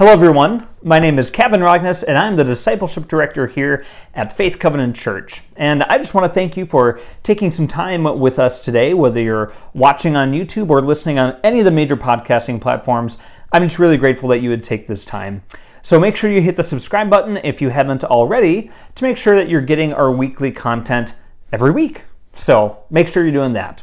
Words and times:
Hello, 0.00 0.12
everyone. 0.12 0.66
My 0.82 0.98
name 0.98 1.18
is 1.18 1.30
Kavan 1.30 1.62
Rogness, 1.62 2.04
and 2.04 2.16
I'm 2.16 2.34
the 2.34 2.42
Discipleship 2.42 3.06
Director 3.06 3.46
here 3.46 3.84
at 4.14 4.34
Faith 4.34 4.58
Covenant 4.58 4.96
Church. 4.96 5.42
And 5.58 5.82
I 5.82 5.98
just 5.98 6.14
want 6.14 6.26
to 6.26 6.32
thank 6.32 6.56
you 6.56 6.64
for 6.64 6.98
taking 7.22 7.50
some 7.50 7.68
time 7.68 8.04
with 8.18 8.38
us 8.38 8.64
today, 8.64 8.94
whether 8.94 9.20
you're 9.20 9.52
watching 9.74 10.16
on 10.16 10.32
YouTube 10.32 10.70
or 10.70 10.80
listening 10.80 11.18
on 11.18 11.38
any 11.44 11.58
of 11.58 11.66
the 11.66 11.70
major 11.70 11.98
podcasting 11.98 12.58
platforms. 12.62 13.18
I'm 13.52 13.62
just 13.62 13.78
really 13.78 13.98
grateful 13.98 14.30
that 14.30 14.40
you 14.40 14.48
would 14.48 14.62
take 14.64 14.86
this 14.86 15.04
time. 15.04 15.42
So 15.82 16.00
make 16.00 16.16
sure 16.16 16.30
you 16.30 16.40
hit 16.40 16.56
the 16.56 16.64
subscribe 16.64 17.10
button 17.10 17.36
if 17.44 17.60
you 17.60 17.68
haven't 17.68 18.02
already 18.02 18.70
to 18.94 19.04
make 19.04 19.18
sure 19.18 19.36
that 19.36 19.50
you're 19.50 19.60
getting 19.60 19.92
our 19.92 20.10
weekly 20.10 20.50
content 20.50 21.14
every 21.52 21.72
week. 21.72 22.04
So 22.32 22.84
make 22.88 23.06
sure 23.06 23.22
you're 23.22 23.32
doing 23.32 23.52
that. 23.52 23.82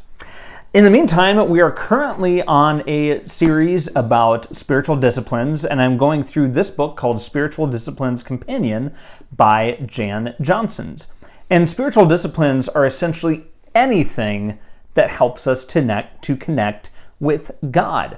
In 0.74 0.84
the 0.84 0.90
meantime, 0.90 1.50
we 1.50 1.62
are 1.62 1.72
currently 1.72 2.44
on 2.44 2.84
a 2.90 3.24
series 3.24 3.88
about 3.96 4.54
spiritual 4.54 4.98
disciplines, 4.98 5.64
and 5.64 5.82
I'm 5.82 5.98
going 5.98 6.22
through 6.22 6.50
this 6.50 6.70
book 6.70 6.98
called 6.98 7.22
Spiritual 7.22 7.68
Disciplines 7.68 8.22
Companion 8.22 8.94
by 9.38 9.80
Jan 9.86 10.36
Johnsons. 10.42 11.08
And 11.50 11.70
spiritual 11.70 12.06
disciplines 12.06 12.68
are 12.68 12.86
essentially 12.86 13.46
anything 13.74 14.60
that 14.96 15.10
helps 15.10 15.48
us 15.48 15.64
to 15.64 15.80
connect, 15.80 16.22
to 16.26 16.36
connect 16.36 16.90
with 17.22 17.52
God. 17.72 18.18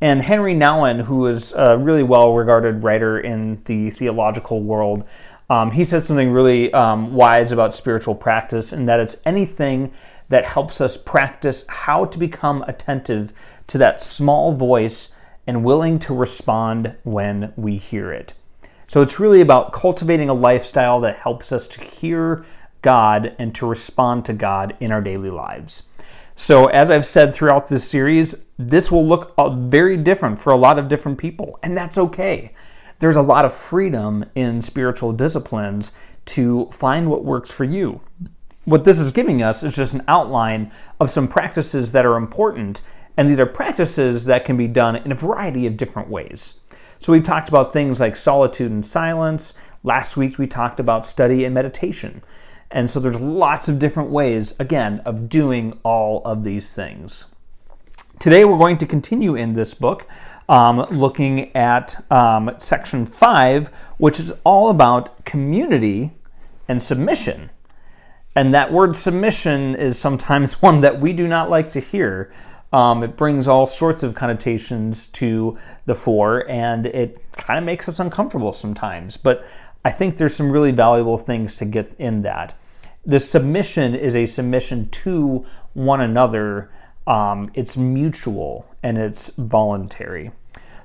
And 0.00 0.22
Henri 0.22 0.56
Nouwen, 0.56 1.04
who 1.04 1.26
is 1.26 1.52
a 1.52 1.78
really 1.78 2.02
well 2.02 2.34
regarded 2.34 2.82
writer 2.82 3.20
in 3.20 3.62
the 3.62 3.90
theological 3.90 4.60
world, 4.60 5.04
um, 5.48 5.70
he 5.70 5.84
said 5.84 6.02
something 6.02 6.32
really 6.32 6.72
um, 6.72 7.14
wise 7.14 7.52
about 7.52 7.72
spiritual 7.72 8.16
practice, 8.16 8.72
and 8.72 8.88
that 8.88 8.98
it's 8.98 9.16
anything 9.24 9.92
that 10.28 10.44
helps 10.44 10.80
us 10.80 10.96
practice 10.96 11.64
how 11.68 12.04
to 12.06 12.18
become 12.18 12.62
attentive 12.66 13.32
to 13.68 13.78
that 13.78 14.00
small 14.00 14.52
voice 14.52 15.10
and 15.46 15.64
willing 15.64 15.98
to 16.00 16.14
respond 16.14 16.94
when 17.04 17.52
we 17.56 17.76
hear 17.76 18.10
it. 18.10 18.34
So 18.88 19.02
it's 19.02 19.20
really 19.20 19.40
about 19.40 19.72
cultivating 19.72 20.28
a 20.28 20.34
lifestyle 20.34 21.00
that 21.00 21.20
helps 21.20 21.52
us 21.52 21.66
to 21.68 21.80
hear 21.80 22.44
God 22.82 23.34
and 23.38 23.54
to 23.56 23.66
respond 23.66 24.24
to 24.26 24.32
God 24.32 24.76
in 24.80 24.92
our 24.92 25.00
daily 25.00 25.30
lives. 25.30 25.84
So, 26.38 26.66
as 26.66 26.90
I've 26.90 27.06
said 27.06 27.34
throughout 27.34 27.66
this 27.66 27.88
series, 27.88 28.34
this 28.58 28.92
will 28.92 29.06
look 29.06 29.32
uh, 29.38 29.48
very 29.48 29.96
different 29.96 30.38
for 30.38 30.52
a 30.52 30.56
lot 30.56 30.78
of 30.78 30.86
different 30.86 31.16
people, 31.16 31.58
and 31.62 31.74
that's 31.74 31.96
okay. 31.96 32.50
There's 32.98 33.16
a 33.16 33.22
lot 33.22 33.46
of 33.46 33.54
freedom 33.54 34.24
in 34.34 34.60
spiritual 34.60 35.12
disciplines 35.12 35.92
to 36.26 36.66
find 36.72 37.08
what 37.08 37.24
works 37.24 37.50
for 37.50 37.64
you 37.64 38.02
what 38.66 38.84
this 38.84 38.98
is 38.98 39.12
giving 39.12 39.42
us 39.42 39.62
is 39.62 39.74
just 39.74 39.94
an 39.94 40.04
outline 40.08 40.70
of 41.00 41.10
some 41.10 41.28
practices 41.28 41.92
that 41.92 42.04
are 42.04 42.16
important, 42.16 42.82
and 43.16 43.28
these 43.28 43.40
are 43.40 43.46
practices 43.46 44.26
that 44.26 44.44
can 44.44 44.56
be 44.56 44.66
done 44.66 44.96
in 44.96 45.12
a 45.12 45.16
variety 45.16 45.66
of 45.66 45.76
different 45.76 46.08
ways. 46.08 46.54
So, 46.98 47.12
we've 47.12 47.22
talked 47.22 47.48
about 47.48 47.72
things 47.72 48.00
like 48.00 48.16
solitude 48.16 48.72
and 48.72 48.84
silence. 48.84 49.54
Last 49.84 50.16
week, 50.16 50.38
we 50.38 50.46
talked 50.46 50.80
about 50.80 51.06
study 51.06 51.44
and 51.44 51.54
meditation. 51.54 52.22
And 52.70 52.90
so, 52.90 52.98
there's 52.98 53.20
lots 53.20 53.68
of 53.68 53.78
different 53.78 54.10
ways, 54.10 54.54
again, 54.58 55.00
of 55.00 55.28
doing 55.28 55.78
all 55.84 56.22
of 56.24 56.42
these 56.42 56.72
things. 56.74 57.26
Today, 58.18 58.44
we're 58.44 58.58
going 58.58 58.78
to 58.78 58.86
continue 58.86 59.36
in 59.36 59.52
this 59.52 59.74
book 59.74 60.08
um, 60.48 60.78
looking 60.90 61.54
at 61.54 62.04
um, 62.10 62.50
section 62.58 63.06
five, 63.06 63.68
which 63.98 64.18
is 64.18 64.32
all 64.42 64.70
about 64.70 65.24
community 65.24 66.12
and 66.66 66.82
submission. 66.82 67.50
And 68.36 68.52
that 68.52 68.70
word 68.70 68.94
submission 68.94 69.74
is 69.76 69.98
sometimes 69.98 70.54
one 70.62 70.82
that 70.82 71.00
we 71.00 71.12
do 71.12 71.26
not 71.26 71.50
like 71.50 71.72
to 71.72 71.80
hear. 71.80 72.32
Um, 72.72 73.02
it 73.02 73.16
brings 73.16 73.48
all 73.48 73.66
sorts 73.66 74.02
of 74.02 74.14
connotations 74.14 75.06
to 75.08 75.56
the 75.86 75.94
fore, 75.94 76.48
and 76.50 76.84
it 76.86 77.18
kind 77.32 77.58
of 77.58 77.64
makes 77.64 77.88
us 77.88 78.00
uncomfortable 78.00 78.52
sometimes. 78.52 79.16
But 79.16 79.46
I 79.84 79.90
think 79.90 80.16
there's 80.16 80.36
some 80.36 80.50
really 80.50 80.72
valuable 80.72 81.16
things 81.16 81.56
to 81.58 81.64
get 81.64 81.94
in 81.98 82.22
that. 82.22 82.54
The 83.06 83.20
submission 83.20 83.94
is 83.94 84.16
a 84.16 84.26
submission 84.26 84.90
to 84.90 85.46
one 85.74 86.00
another. 86.02 86.70
Um, 87.06 87.50
it's 87.54 87.76
mutual 87.76 88.68
and 88.82 88.98
it's 88.98 89.30
voluntary. 89.38 90.32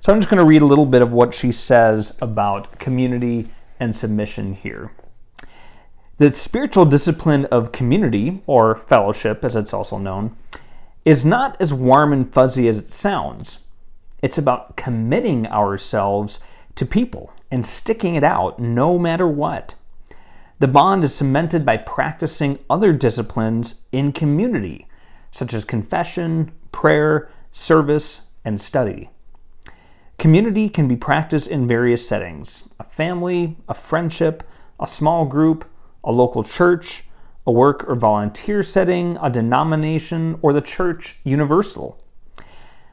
So 0.02 0.14
I'm 0.14 0.20
just 0.20 0.30
going 0.30 0.38
to 0.38 0.46
read 0.46 0.62
a 0.62 0.66
little 0.66 0.86
bit 0.86 1.02
of 1.02 1.12
what 1.12 1.34
she 1.34 1.52
says 1.52 2.16
about 2.22 2.78
community 2.80 3.50
and 3.80 3.96
submission 3.96 4.54
here. 4.54 4.92
The 6.18 6.32
spiritual 6.32 6.86
discipline 6.86 7.46
of 7.46 7.72
community, 7.72 8.42
or 8.46 8.76
fellowship 8.76 9.44
as 9.44 9.56
it's 9.56 9.74
also 9.74 9.98
known, 9.98 10.36
is 11.04 11.26
not 11.26 11.60
as 11.60 11.74
warm 11.74 12.14
and 12.14 12.32
fuzzy 12.32 12.68
as 12.68 12.78
it 12.78 12.88
sounds. 12.88 13.60
It's 14.22 14.38
about 14.38 14.76
committing 14.76 15.48
ourselves 15.48 16.40
to 16.76 16.86
people 16.86 17.34
and 17.50 17.66
sticking 17.66 18.16
it 18.16 18.24
out 18.24 18.60
no 18.60 19.00
matter 19.00 19.28
what. 19.28 19.76
The 20.60 20.68
bond 20.68 21.04
is 21.04 21.16
cemented 21.16 21.66
by 21.66 21.78
practicing 21.78 22.60
other 22.70 22.94
disciplines 22.94 23.76
in 23.92 24.12
community, 24.12 24.88
such 25.32 25.56
as 25.56 25.66
confession, 25.66 26.52
prayer, 26.72 27.30
service, 27.52 28.22
and 28.46 28.62
study. 28.62 29.10
Community 30.20 30.70
can 30.70 30.88
be 30.88 30.96
practiced 30.96 31.48
in 31.48 31.68
various 31.68 32.08
settings 32.08 32.66
a 32.80 32.84
family, 32.84 33.58
a 33.68 33.74
friendship, 33.74 34.44
a 34.80 34.86
small 34.86 35.26
group, 35.26 35.66
a 36.04 36.12
local 36.12 36.44
church, 36.44 37.04
a 37.46 37.52
work 37.52 37.88
or 37.90 37.96
volunteer 37.96 38.64
setting, 38.64 39.18
a 39.22 39.30
denomination, 39.30 40.38
or 40.42 40.54
the 40.54 40.62
church 40.62 41.18
universal. 41.24 42.00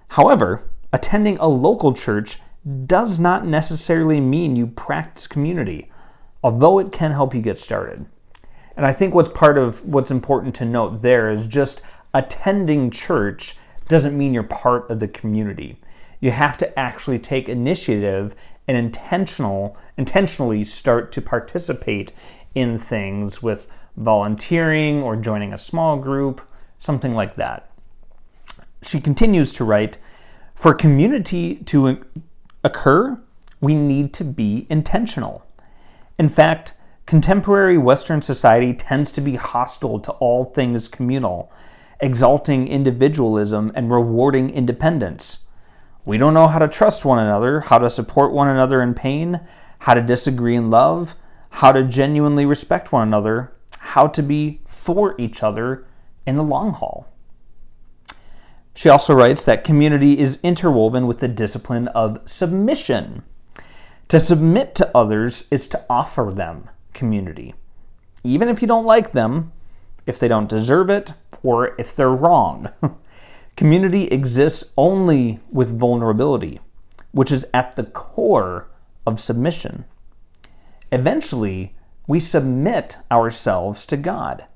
However, 0.09 0.65
attending 0.93 1.37
a 1.39 1.49
local 1.49 1.93
church 1.93 2.39
does 2.87 3.19
not 3.19 3.47
necessarily 3.47 4.21
mean 4.21 4.57
you 4.57 4.67
practice 4.67 5.27
community, 5.27 5.91
although 6.43 6.79
it 6.79 6.93
can 6.93 7.13
help 7.13 7.35
you 7.35 7.41
get 7.41 7.59
started. 7.59 8.05
And 8.77 8.87
I 8.87 8.93
think 8.93 9.15
what's 9.15 9.29
part 9.29 9.59
of 9.59 9.85
what's 9.85 10.11
important 10.11 10.55
to 10.57 10.65
note 10.65 11.03
there 11.03 11.31
is 11.31 11.47
just 11.47 11.83
attending 12.15 12.91
church 12.91 13.57
doesn't 13.89 14.17
mean 14.17 14.33
you're 14.33 14.43
part 14.45 14.89
of 14.91 15.01
the 15.01 15.09
community. 15.09 15.81
You 16.21 16.31
have 16.31 16.57
to 16.59 16.79
actually 16.79 17.19
take 17.19 17.49
initiative 17.49 18.35
and 18.67 18.77
intentional 18.77 19.77
intentionally 19.97 20.63
start 20.63 21.11
to 21.13 21.23
participate 21.23 22.13
in 22.55 22.79
things 22.79 23.43
with 23.43 23.67
volunteering 23.97 25.03
or 25.03 25.17
joining 25.17 25.53
a 25.53 25.59
small 25.59 25.97
group, 25.97 26.41
something 26.79 27.15
like 27.15 27.35
that. 27.37 27.71
She 28.83 29.01
continues 29.01 29.53
to 29.55 29.65
write 29.65 29.99
For 30.55 30.73
community 30.75 31.57
to 31.67 32.05
occur, 32.63 33.21
we 33.61 33.75
need 33.75 34.13
to 34.15 34.25
be 34.25 34.67
intentional. 34.71 35.45
In 36.19 36.29
fact, 36.29 36.75
contemporary 37.07 37.79
Western 37.79 38.23
society 38.23 38.73
tends 38.73 39.11
to 39.13 39.21
be 39.21 39.35
hostile 39.35 39.99
to 40.01 40.13
all 40.13 40.45
things 40.45 40.89
communal, 40.89 41.51
exalting 42.01 42.69
individualism 42.69 43.73
and 43.75 43.91
rewarding 43.91 44.51
independence. 44.51 45.39
We 46.05 46.19
don't 46.19 46.35
know 46.35 46.47
how 46.47 46.59
to 46.59 46.69
trust 46.69 47.05
one 47.05 47.19
another, 47.19 47.61
how 47.61 47.79
to 47.79 47.91
support 47.91 48.33
one 48.33 48.49
another 48.49 48.83
in 48.83 48.95
pain, 48.95 49.41
how 49.81 49.95
to 49.95 50.01
disagree 50.01 50.57
in 50.57 50.71
love, 50.71 51.15
how 51.51 51.73
to 51.73 51.85
genuinely 51.85 52.47
respect 52.47 52.93
one 52.93 53.07
another, 53.07 53.53
how 53.79 54.07
to 54.07 54.23
be 54.23 54.61
for 54.65 55.15
each 55.19 55.43
other 55.43 55.87
in 56.27 56.37
the 56.37 56.43
long 56.43 56.73
haul. 56.73 57.09
She 58.75 58.89
also 58.89 59.15
writes 59.15 59.45
that 59.45 59.65
community 59.65 60.19
is 60.19 60.39
interwoven 60.43 61.07
with 61.07 61.19
the 61.19 61.27
discipline 61.27 61.89
of 61.89 62.21
submission. 62.27 63.25
To 64.09 64.21
submit 64.21 64.75
to 64.77 64.97
others 64.97 65.47
is 65.51 65.67
to 65.69 65.85
offer 65.91 66.33
them 66.33 66.71
community, 66.95 67.55
even 68.25 68.49
if 68.49 68.63
you 68.63 68.69
don't 68.69 68.87
like 68.87 69.13
them, 69.13 69.53
if 70.07 70.19
they 70.19 70.29
don't 70.29 70.49
deserve 70.49 70.91
it, 70.91 71.13
or 71.43 71.75
if 71.79 71.95
they're 71.95 72.11
wrong. 72.11 72.71
community 73.57 74.05
exists 74.05 74.65
only 74.77 75.41
with 75.51 75.79
vulnerability, 75.79 76.61
which 77.11 77.33
is 77.33 77.45
at 77.53 77.75
the 77.75 77.85
core 77.85 78.69
of 79.07 79.21
submission. 79.21 79.85
Eventually, 80.91 81.75
we 82.07 82.19
submit 82.19 82.97
ourselves 83.11 83.85
to 83.87 83.97
God. 83.97 84.47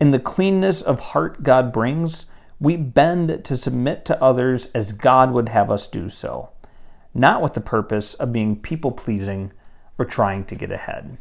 In 0.00 0.10
the 0.10 0.18
cleanness 0.18 0.80
of 0.80 1.00
heart 1.00 1.42
God 1.42 1.72
brings, 1.72 2.26
we 2.58 2.76
bend 2.76 3.44
to 3.44 3.56
submit 3.56 4.04
to 4.06 4.22
others 4.22 4.66
as 4.74 4.92
God 4.92 5.32
would 5.32 5.50
have 5.50 5.70
us 5.70 5.86
do 5.86 6.08
so, 6.08 6.48
not 7.12 7.42
with 7.42 7.52
the 7.52 7.60
purpose 7.60 8.14
of 8.14 8.32
being 8.32 8.56
people 8.56 8.90
pleasing 8.90 9.52
or 9.98 10.04
trying 10.04 10.44
to 10.46 10.54
get 10.54 10.70
ahead. 10.70 11.18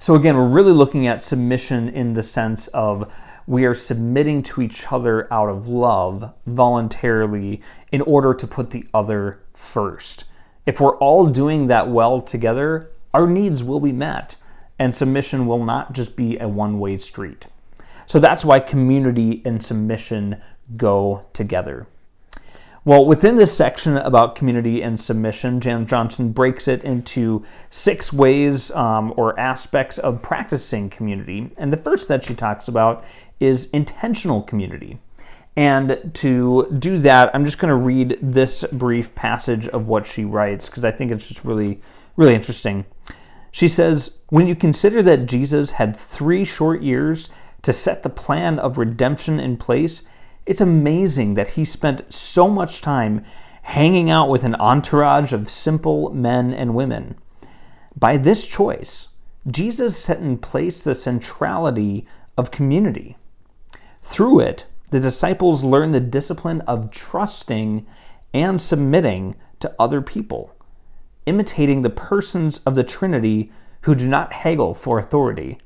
So, 0.00 0.16
again, 0.16 0.36
we're 0.36 0.48
really 0.48 0.72
looking 0.72 1.06
at 1.06 1.20
submission 1.20 1.88
in 1.88 2.12
the 2.12 2.24
sense 2.24 2.66
of 2.68 3.12
we 3.46 3.64
are 3.64 3.74
submitting 3.74 4.42
to 4.44 4.60
each 4.60 4.90
other 4.90 5.32
out 5.32 5.48
of 5.48 5.68
love 5.68 6.32
voluntarily 6.46 7.60
in 7.92 8.00
order 8.00 8.34
to 8.34 8.46
put 8.46 8.70
the 8.70 8.86
other 8.92 9.40
first. 9.54 10.24
If 10.64 10.80
we're 10.80 10.96
all 10.98 11.26
doing 11.26 11.66
that 11.66 11.88
well 11.88 12.20
together, 12.20 12.90
our 13.12 13.26
needs 13.26 13.64
will 13.64 13.80
be 13.80 13.92
met, 13.92 14.36
and 14.78 14.94
submission 14.94 15.46
will 15.46 15.64
not 15.64 15.92
just 15.92 16.14
be 16.14 16.38
a 16.38 16.48
one 16.48 16.78
way 16.78 16.96
street. 16.96 17.46
So 18.06 18.18
that's 18.18 18.44
why 18.44 18.60
community 18.60 19.42
and 19.44 19.64
submission 19.64 20.40
go 20.76 21.24
together. 21.32 21.86
Well, 22.84 23.06
within 23.06 23.36
this 23.36 23.56
section 23.56 23.96
about 23.96 24.34
community 24.34 24.82
and 24.82 24.98
submission, 24.98 25.60
Jan 25.60 25.86
Johnson 25.86 26.32
breaks 26.32 26.66
it 26.66 26.82
into 26.82 27.44
six 27.70 28.12
ways 28.12 28.72
um, 28.72 29.14
or 29.16 29.38
aspects 29.38 29.98
of 29.98 30.20
practicing 30.20 30.90
community. 30.90 31.50
And 31.58 31.72
the 31.72 31.76
first 31.76 32.08
that 32.08 32.24
she 32.24 32.34
talks 32.34 32.66
about 32.66 33.04
is 33.38 33.66
intentional 33.66 34.42
community. 34.42 34.98
And 35.56 36.10
to 36.14 36.66
do 36.78 36.98
that, 36.98 37.30
I'm 37.34 37.44
just 37.44 37.58
going 37.58 37.68
to 37.76 37.82
read 37.82 38.18
this 38.22 38.64
brief 38.72 39.14
passage 39.14 39.68
of 39.68 39.86
what 39.86 40.06
she 40.06 40.24
writes 40.24 40.68
because 40.68 40.84
I 40.84 40.90
think 40.90 41.10
it's 41.10 41.28
just 41.28 41.44
really, 41.44 41.78
really 42.16 42.34
interesting. 42.34 42.86
She 43.50 43.68
says, 43.68 44.18
When 44.30 44.46
you 44.46 44.54
consider 44.54 45.02
that 45.02 45.26
Jesus 45.26 45.72
had 45.72 45.94
three 45.94 46.44
short 46.44 46.82
years 46.82 47.28
to 47.62 47.72
set 47.72 48.02
the 48.02 48.08
plan 48.08 48.58
of 48.58 48.78
redemption 48.78 49.38
in 49.38 49.58
place, 49.58 50.02
it's 50.46 50.62
amazing 50.62 51.34
that 51.34 51.48
he 51.48 51.64
spent 51.64 52.12
so 52.12 52.48
much 52.48 52.80
time 52.80 53.22
hanging 53.62 54.10
out 54.10 54.28
with 54.28 54.44
an 54.44 54.56
entourage 54.56 55.32
of 55.32 55.50
simple 55.50 56.10
men 56.14 56.52
and 56.52 56.74
women. 56.74 57.14
By 57.96 58.16
this 58.16 58.46
choice, 58.46 59.08
Jesus 59.46 59.96
set 59.96 60.18
in 60.18 60.38
place 60.38 60.82
the 60.82 60.94
centrality 60.94 62.06
of 62.38 62.50
community. 62.50 63.16
Through 64.02 64.40
it, 64.40 64.66
the 64.92 65.00
disciples 65.00 65.64
learn 65.64 65.90
the 65.90 66.00
discipline 66.00 66.60
of 66.62 66.90
trusting 66.90 67.86
and 68.34 68.60
submitting 68.60 69.34
to 69.58 69.74
other 69.78 70.02
people, 70.02 70.54
imitating 71.24 71.80
the 71.80 71.88
persons 71.88 72.58
of 72.66 72.74
the 72.74 72.84
Trinity 72.84 73.50
who 73.80 73.94
do 73.94 74.06
not 74.06 74.34
haggle 74.34 74.74
for 74.74 74.98
authority. 74.98 75.58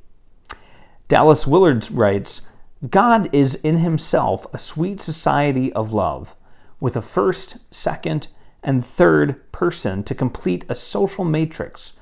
Dallas 1.09 1.45
Willard 1.45 1.91
writes 1.91 2.43
God 2.89 3.29
is 3.35 3.57
in 3.57 3.79
himself 3.79 4.47
a 4.55 4.59
sweet 4.59 5.01
society 5.01 5.73
of 5.73 5.93
love, 5.93 6.37
with 6.79 6.97
a 6.97 7.03
first, 7.03 7.57
second, 7.69 8.29
and 8.63 8.85
third 8.85 9.51
person 9.51 10.05
to 10.05 10.15
complete 10.15 10.65
a 10.69 10.75
social 10.77 11.25
matrix 11.25 11.95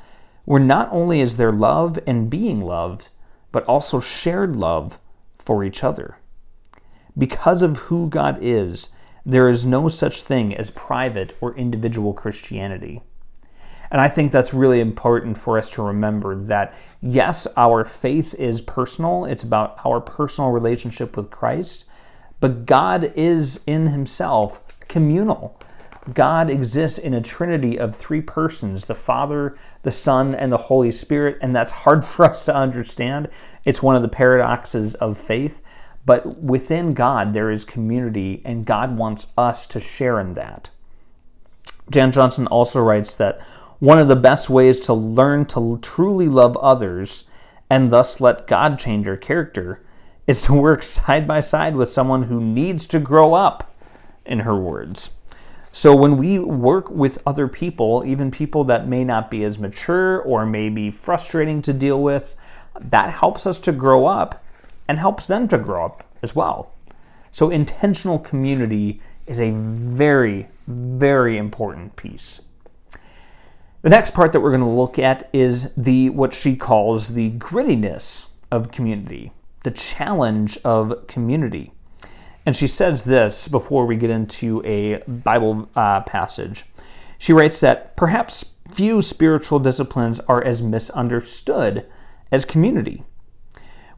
where 0.45 0.61
not 0.61 0.91
only 0.93 1.23
is 1.23 1.39
there 1.39 1.53
love 1.53 1.99
and 2.07 2.29
being 2.29 2.61
loved, 2.61 3.09
but 3.51 3.65
also 3.65 3.99
shared 3.99 4.57
love 4.57 4.99
for 5.39 5.65
each 5.65 5.83
other. 5.83 6.17
Because 7.17 7.63
of 7.63 7.79
who 7.79 8.09
God 8.09 8.39
is, 8.41 8.89
there 9.25 9.49
is 9.49 9.65
no 9.65 9.89
such 9.89 10.23
thing 10.23 10.55
as 10.55 10.71
private 10.71 11.37
or 11.41 11.57
individual 11.57 12.13
Christianity. 12.13 13.03
And 13.91 14.01
I 14.01 14.09
think 14.09 14.33
that's 14.33 14.53
really 14.53 14.81
important 14.81 15.39
for 15.39 15.57
us 15.57 15.69
to 15.71 15.83
remember 15.83 16.35
that 16.35 16.75
yes, 17.01 17.47
our 17.57 17.85
faith 17.85 18.35
is 18.35 18.61
personal, 18.61 19.25
it's 19.25 19.45
about 19.45 19.79
our 19.85 20.01
personal 20.01 20.51
relationship 20.51 21.17
with 21.17 21.31
Christ, 21.31 21.85
but 22.41 22.67
God 22.67 23.13
is 23.15 23.61
in 23.67 23.87
Himself 23.87 24.61
communal. 24.89 25.59
God 26.13 26.51
exists 26.51 26.99
in 26.99 27.15
a 27.15 27.21
trinity 27.21 27.79
of 27.79 27.97
three 27.97 28.21
persons 28.21 28.87
the 28.87 28.95
Father, 28.95 29.57
the 29.83 29.91
Son, 29.91 30.35
and 30.35 30.53
the 30.53 30.59
Holy 30.59 30.91
Spirit, 30.91 31.39
and 31.41 31.57
that's 31.57 31.71
hard 31.71 32.05
for 32.05 32.27
us 32.27 32.45
to 32.47 32.55
understand. 32.55 33.29
It's 33.65 33.83
one 33.83 33.97
of 33.97 34.03
the 34.03 34.09
paradoxes 34.09 34.95
of 34.97 35.17
faith. 35.17 35.63
But 36.07 36.43
within 36.43 36.93
God, 36.93 37.33
there 37.33 37.51
is 37.51 37.65
community, 37.65 38.43
and 38.45 38.67
God 38.67 38.97
wants 38.97 39.29
us 39.39 39.67
to 39.69 39.81
share 39.81 40.21
in 40.21 40.35
that. 40.35 40.71
Jan 41.91 42.13
Johnson 42.13 42.47
also 42.49 42.81
writes 42.81 43.17
that 43.17 43.41
one 43.79 43.99
of 43.99 44.09
the 44.09 44.17
best 44.17 44.49
ways 44.49 44.81
to 44.81 44.95
learn 44.95 45.47
to 45.47 45.79
truly 45.83 46.29
love 46.29 46.57
others 46.59 47.25
and 47.71 47.91
thus 47.91 48.21
let 48.21 48.47
God 48.47 48.79
change 48.79 49.07
your 49.07 49.17
character 49.17 49.83
is 50.27 50.43
to 50.43 50.55
work 50.55 50.83
side 50.85 51.27
by 51.27 51.41
side 51.41 51.77
with 51.77 51.91
someone 51.91 52.23
who 52.23 52.41
needs 52.41 52.87
to 52.89 52.99
grow 52.99 53.35
up, 53.35 53.75
in 54.27 54.41
her 54.41 54.57
words. 54.57 55.11
So 55.73 55.95
when 55.95 56.17
we 56.17 56.39
work 56.39 56.89
with 56.89 57.19
other 57.27 57.49
people, 57.49 58.05
even 58.07 58.31
people 58.31 58.65
that 58.65 58.89
may 58.89 59.05
not 59.05 59.31
be 59.31 59.45
as 59.45 59.59
mature 59.59 60.21
or 60.21 60.47
may 60.47 60.69
be 60.69 60.91
frustrating 60.91 61.61
to 61.63 61.73
deal 61.73 62.01
with, 62.01 62.37
that 62.81 63.13
helps 63.13 63.47
us 63.47 63.59
to 63.61 63.73
grow 63.73 64.07
up 64.07 64.44
and 64.89 64.99
helps 64.99 65.27
them 65.27 65.49
to 65.49 65.59
grow 65.59 65.85
up 65.85 66.05
as 66.23 66.35
well. 66.35 66.75
So 67.31 67.51
intentional 67.51 68.19
community 68.19 69.01
is 69.27 69.41
a 69.41 69.51
very, 69.51 70.49
very 70.67 71.37
important 71.39 71.97
piece. 71.97 72.41
The 73.83 73.91
next 73.91 74.13
part 74.13 74.33
that 74.33 74.41
we're 74.41 74.51
going 74.51 74.61
to 74.63 74.67
look 74.67 74.99
at 74.99 75.29
is 75.33 75.71
the 75.77 76.11
what 76.11 76.33
she 76.33 76.57
calls 76.57 77.09
the 77.09 77.33
grittiness 77.33 78.27
of 78.51 78.71
community, 78.71 79.33
the 79.63 79.71
challenge 79.71 80.59
of 80.65 81.07
community. 81.07 81.73
And 82.47 82.55
she 82.55 82.67
says 82.67 83.05
this 83.05 83.49
before 83.49 83.87
we 83.87 83.97
get 83.97 84.11
into 84.11 84.63
a 84.65 85.03
Bible 85.07 85.69
uh, 85.75 86.01
passage. 86.03 86.65
She 87.19 87.33
writes 87.33 87.61
that 87.61 87.97
perhaps 87.97 88.45
few 88.71 89.03
spiritual 89.03 89.59
disciplines 89.59 90.21
are 90.21 90.43
as 90.43 90.63
misunderstood 90.63 91.87
as 92.33 92.45
community. 92.45 93.03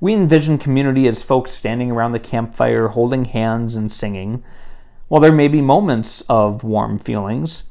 We 0.01 0.13
envision 0.13 0.59
community 0.59 1.07
as 1.07 1.23
folks 1.23 1.53
standing 1.53 1.91
around 1.91 2.13
the 2.13 2.19
campfire 2.19 2.89
holding 2.89 3.25
hands 3.25 3.77
and 3.77 3.91
singing. 3.91 4.45
While 5.09 5.21
there 5.21 5.33
may 5.33 5.49
be 5.49 5.61
moments 5.61 6.23
of 6.29 6.65
warm 6.65 6.99
feelings, 6.99 7.65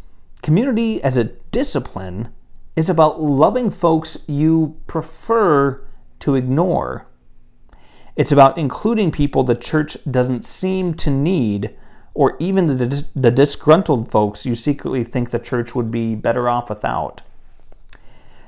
Community 0.45 1.01
as 1.01 1.17
a 1.17 1.31
discipline 1.49 2.29
is 2.75 2.87
about 2.87 3.19
loving 3.19 3.71
folks 3.71 4.15
you 4.27 4.79
prefer 4.85 5.83
to 6.19 6.35
ignore. 6.35 7.07
It's 8.15 8.31
about 8.31 8.55
including 8.55 9.09
people 9.09 9.43
the 9.43 9.55
church 9.55 9.97
doesn't 10.11 10.45
seem 10.45 10.93
to 10.97 11.09
need, 11.09 11.75
or 12.13 12.37
even 12.39 12.67
the, 12.67 12.75
dis- 12.75 13.09
the 13.15 13.31
disgruntled 13.31 14.11
folks 14.11 14.45
you 14.45 14.53
secretly 14.53 15.03
think 15.03 15.31
the 15.31 15.39
church 15.39 15.73
would 15.73 15.89
be 15.89 16.13
better 16.13 16.47
off 16.47 16.69
without. 16.69 17.23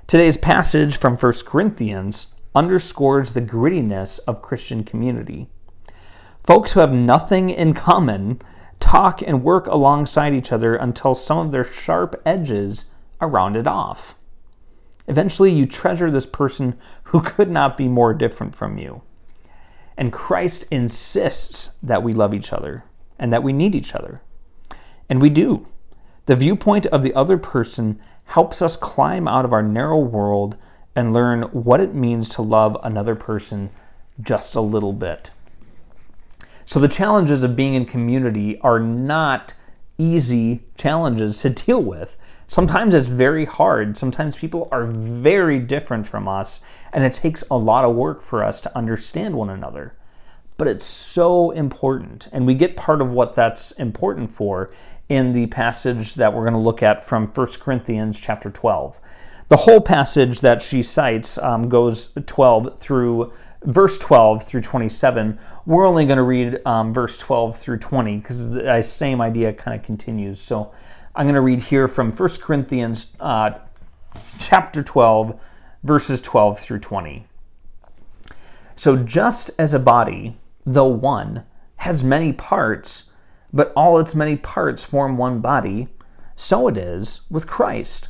Today's 0.05 0.37
passage 0.37 0.97
from 0.97 1.17
1 1.17 1.33
Corinthians 1.47 2.27
underscores 2.57 3.33
the 3.33 3.41
grittiness 3.41 4.19
of 4.25 4.41
Christian 4.41 4.83
community. 4.83 5.47
Folks 6.43 6.71
who 6.71 6.79
have 6.79 6.91
nothing 6.91 7.51
in 7.51 7.75
common 7.75 8.41
talk 8.79 9.21
and 9.21 9.43
work 9.43 9.67
alongside 9.67 10.33
each 10.33 10.51
other 10.51 10.75
until 10.75 11.13
some 11.13 11.37
of 11.37 11.51
their 11.51 11.63
sharp 11.63 12.19
edges 12.25 12.85
are 13.21 13.29
rounded 13.29 13.67
off. 13.67 14.15
Eventually, 15.07 15.51
you 15.51 15.67
treasure 15.67 16.09
this 16.09 16.25
person 16.25 16.75
who 17.03 17.21
could 17.21 17.51
not 17.51 17.77
be 17.77 17.87
more 17.87 18.11
different 18.11 18.55
from 18.55 18.79
you. 18.79 19.03
And 19.95 20.11
Christ 20.11 20.65
insists 20.71 21.75
that 21.83 22.01
we 22.01 22.11
love 22.11 22.33
each 22.33 22.51
other 22.51 22.83
and 23.19 23.31
that 23.31 23.43
we 23.43 23.53
need 23.53 23.75
each 23.75 23.93
other. 23.93 24.19
And 25.09 25.21
we 25.21 25.29
do. 25.29 25.63
The 26.25 26.35
viewpoint 26.35 26.87
of 26.87 27.03
the 27.03 27.13
other 27.13 27.37
person 27.37 27.99
helps 28.25 28.63
us 28.63 28.77
climb 28.77 29.27
out 29.27 29.45
of 29.45 29.53
our 29.53 29.63
narrow 29.63 29.99
world 29.99 30.57
and 30.97 31.13
learn 31.13 31.43
what 31.43 31.79
it 31.79 31.93
means 31.93 32.27
to 32.27 32.41
love 32.41 32.75
another 32.81 33.13
person 33.15 33.69
just 34.19 34.55
a 34.55 34.61
little 34.61 34.91
bit. 34.91 35.29
So 36.65 36.79
the 36.79 36.87
challenges 36.87 37.43
of 37.43 37.55
being 37.55 37.75
in 37.75 37.85
community 37.85 38.59
are 38.61 38.79
not 38.79 39.53
easy 39.99 40.63
challenges 40.75 41.39
to 41.43 41.51
deal 41.51 41.83
with. 41.83 42.17
Sometimes 42.47 42.95
it's 42.95 43.09
very 43.09 43.45
hard. 43.45 43.95
Sometimes 43.95 44.35
people 44.35 44.67
are 44.71 44.87
very 44.87 45.59
different 45.59 46.07
from 46.07 46.27
us, 46.27 46.61
and 46.93 47.03
it 47.03 47.13
takes 47.13 47.43
a 47.51 47.57
lot 47.57 47.85
of 47.85 47.95
work 47.95 48.23
for 48.23 48.43
us 48.43 48.59
to 48.61 48.75
understand 48.75 49.35
one 49.35 49.51
another. 49.51 49.93
But 50.57 50.67
it's 50.67 50.85
so 50.85 51.51
important, 51.51 52.27
and 52.31 52.47
we 52.47 52.55
get 52.55 52.75
part 52.75 53.01
of 53.01 53.11
what 53.11 53.35
that's 53.35 53.69
important 53.73 54.31
for 54.31 54.71
in 55.09 55.31
the 55.31 55.45
passage 55.45 56.15
that 56.15 56.33
we're 56.33 56.41
going 56.41 56.53
to 56.53 56.59
look 56.59 56.81
at 56.81 57.05
from 57.05 57.27
1 57.27 57.47
Corinthians 57.59 58.19
chapter 58.19 58.49
12. 58.49 58.99
The 59.49 59.57
whole 59.57 59.79
passage 59.79 60.41
that 60.41 60.61
she 60.61 60.83
cites 60.83 61.37
um, 61.37 61.69
goes 61.69 62.11
12 62.25 62.79
through 62.79 63.31
verse 63.63 63.97
12 63.97 64.43
through 64.43 64.61
27. 64.61 65.39
We're 65.65 65.85
only 65.85 66.05
going 66.05 66.17
to 66.17 66.23
read 66.23 66.59
um, 66.65 66.93
verse 66.93 67.17
12 67.17 67.57
through 67.57 67.79
20 67.79 68.17
because 68.17 68.49
the 68.49 68.81
same 68.81 69.21
idea 69.21 69.53
kind 69.53 69.79
of 69.79 69.85
continues. 69.85 70.39
So 70.39 70.73
I'm 71.15 71.25
going 71.25 71.35
to 71.35 71.41
read 71.41 71.61
here 71.61 71.87
from 71.87 72.11
1 72.11 72.29
Corinthians 72.41 73.15
uh, 73.19 73.51
chapter 74.39 74.83
12, 74.83 75.39
verses 75.83 76.21
12 76.21 76.59
through 76.59 76.79
20. 76.79 77.25
So 78.75 78.97
just 78.97 79.51
as 79.57 79.73
a 79.73 79.79
body, 79.79 80.37
though 80.65 80.87
one, 80.87 81.43
has 81.77 82.03
many 82.03 82.33
parts, 82.33 83.05
but 83.53 83.71
all 83.75 83.97
its 83.97 84.13
many 84.13 84.35
parts 84.35 84.83
form 84.83 85.17
one 85.17 85.39
body, 85.39 85.87
so 86.35 86.67
it 86.67 86.77
is 86.77 87.21
with 87.29 87.47
Christ. 87.47 88.09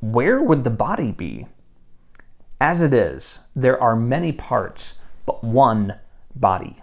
where 0.00 0.40
would 0.42 0.64
the 0.64 0.70
body 0.70 1.12
be? 1.12 1.46
As 2.60 2.82
it 2.82 2.92
is, 2.92 3.40
there 3.54 3.80
are 3.80 3.96
many 3.96 4.32
parts, 4.32 4.96
but 5.26 5.44
one 5.44 5.98
body. 6.34 6.76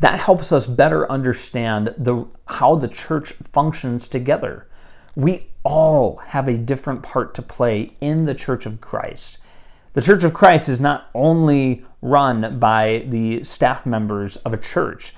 That 0.00 0.18
helps 0.18 0.52
us 0.52 0.66
better 0.66 1.10
understand 1.10 1.94
the, 1.98 2.26
how 2.46 2.76
the 2.76 2.88
church 2.88 3.34
functions 3.52 4.08
together. 4.08 4.66
We 5.14 5.48
all 5.62 6.16
have 6.16 6.48
a 6.48 6.56
different 6.56 7.02
part 7.02 7.34
to 7.34 7.42
play 7.42 7.94
in 8.00 8.22
the 8.22 8.34
church 8.34 8.64
of 8.64 8.80
Christ. 8.80 9.38
The 9.92 10.02
church 10.02 10.24
of 10.24 10.32
Christ 10.32 10.68
is 10.68 10.80
not 10.80 11.10
only 11.14 11.84
run 12.00 12.58
by 12.58 13.04
the 13.08 13.44
staff 13.44 13.84
members 13.84 14.36
of 14.38 14.54
a 14.54 14.58
church, 14.58 15.14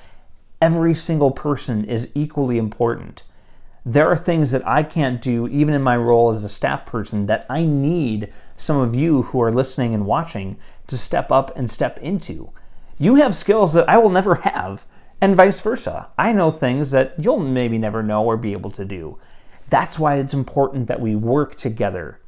every 0.60 0.94
single 0.94 1.30
person 1.30 1.84
is 1.84 2.08
equally 2.14 2.58
important. 2.58 3.22
There 3.84 4.06
are 4.06 4.16
things 4.16 4.52
that 4.52 4.66
I 4.66 4.84
can't 4.84 5.20
do, 5.20 5.48
even 5.48 5.74
in 5.74 5.82
my 5.82 5.96
role 5.96 6.30
as 6.30 6.44
a 6.44 6.48
staff 6.48 6.86
person, 6.86 7.26
that 7.26 7.44
I 7.50 7.64
need 7.64 8.32
some 8.56 8.76
of 8.76 8.94
you 8.94 9.22
who 9.22 9.42
are 9.42 9.52
listening 9.52 9.92
and 9.92 10.06
watching 10.06 10.56
to 10.86 10.96
step 10.96 11.32
up 11.32 11.56
and 11.56 11.68
step 11.68 11.98
into. 11.98 12.52
You 12.98 13.16
have 13.16 13.34
skills 13.34 13.74
that 13.74 13.88
I 13.88 13.98
will 13.98 14.10
never 14.10 14.36
have, 14.36 14.86
and 15.20 15.34
vice 15.34 15.60
versa. 15.60 16.08
I 16.16 16.32
know 16.32 16.50
things 16.50 16.92
that 16.92 17.14
you'll 17.18 17.40
maybe 17.40 17.76
never 17.76 18.04
know 18.04 18.24
or 18.24 18.36
be 18.36 18.52
able 18.52 18.70
to 18.70 18.84
do. 18.84 19.18
That's 19.68 19.98
why 19.98 20.16
it's 20.16 20.34
important 20.34 20.86
that 20.86 21.00
we 21.00 21.16
work 21.16 21.56
together. 21.56 22.20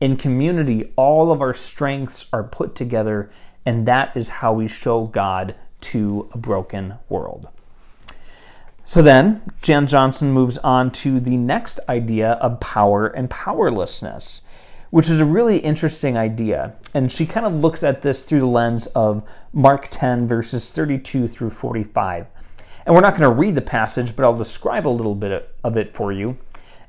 In 0.00 0.16
community, 0.16 0.92
all 0.94 1.32
of 1.32 1.40
our 1.40 1.54
strengths 1.54 2.26
are 2.32 2.44
put 2.44 2.76
together, 2.76 3.28
and 3.66 3.86
that 3.86 4.16
is 4.16 4.28
how 4.28 4.52
we 4.52 4.68
show 4.68 5.06
God 5.06 5.56
to 5.80 6.28
a 6.32 6.38
broken 6.38 6.94
world. 7.08 7.48
So 8.84 9.00
then, 9.00 9.42
Jan 9.62 9.86
Johnson 9.86 10.32
moves 10.32 10.58
on 10.58 10.90
to 10.90 11.20
the 11.20 11.36
next 11.36 11.78
idea 11.88 12.32
of 12.32 12.58
power 12.58 13.06
and 13.06 13.30
powerlessness, 13.30 14.42
which 14.90 15.08
is 15.08 15.20
a 15.20 15.24
really 15.24 15.58
interesting 15.58 16.16
idea. 16.16 16.74
And 16.92 17.10
she 17.10 17.24
kind 17.24 17.46
of 17.46 17.60
looks 17.60 17.84
at 17.84 18.02
this 18.02 18.24
through 18.24 18.40
the 18.40 18.46
lens 18.46 18.88
of 18.88 19.26
Mark 19.52 19.86
10, 19.90 20.26
verses 20.26 20.72
32 20.72 21.28
through 21.28 21.50
45. 21.50 22.26
And 22.84 22.94
we're 22.94 23.00
not 23.00 23.16
going 23.16 23.30
to 23.30 23.34
read 23.34 23.54
the 23.54 23.62
passage, 23.62 24.16
but 24.16 24.24
I'll 24.24 24.36
describe 24.36 24.88
a 24.88 24.90
little 24.90 25.14
bit 25.14 25.54
of 25.62 25.76
it 25.76 25.94
for 25.94 26.10
you. 26.10 26.36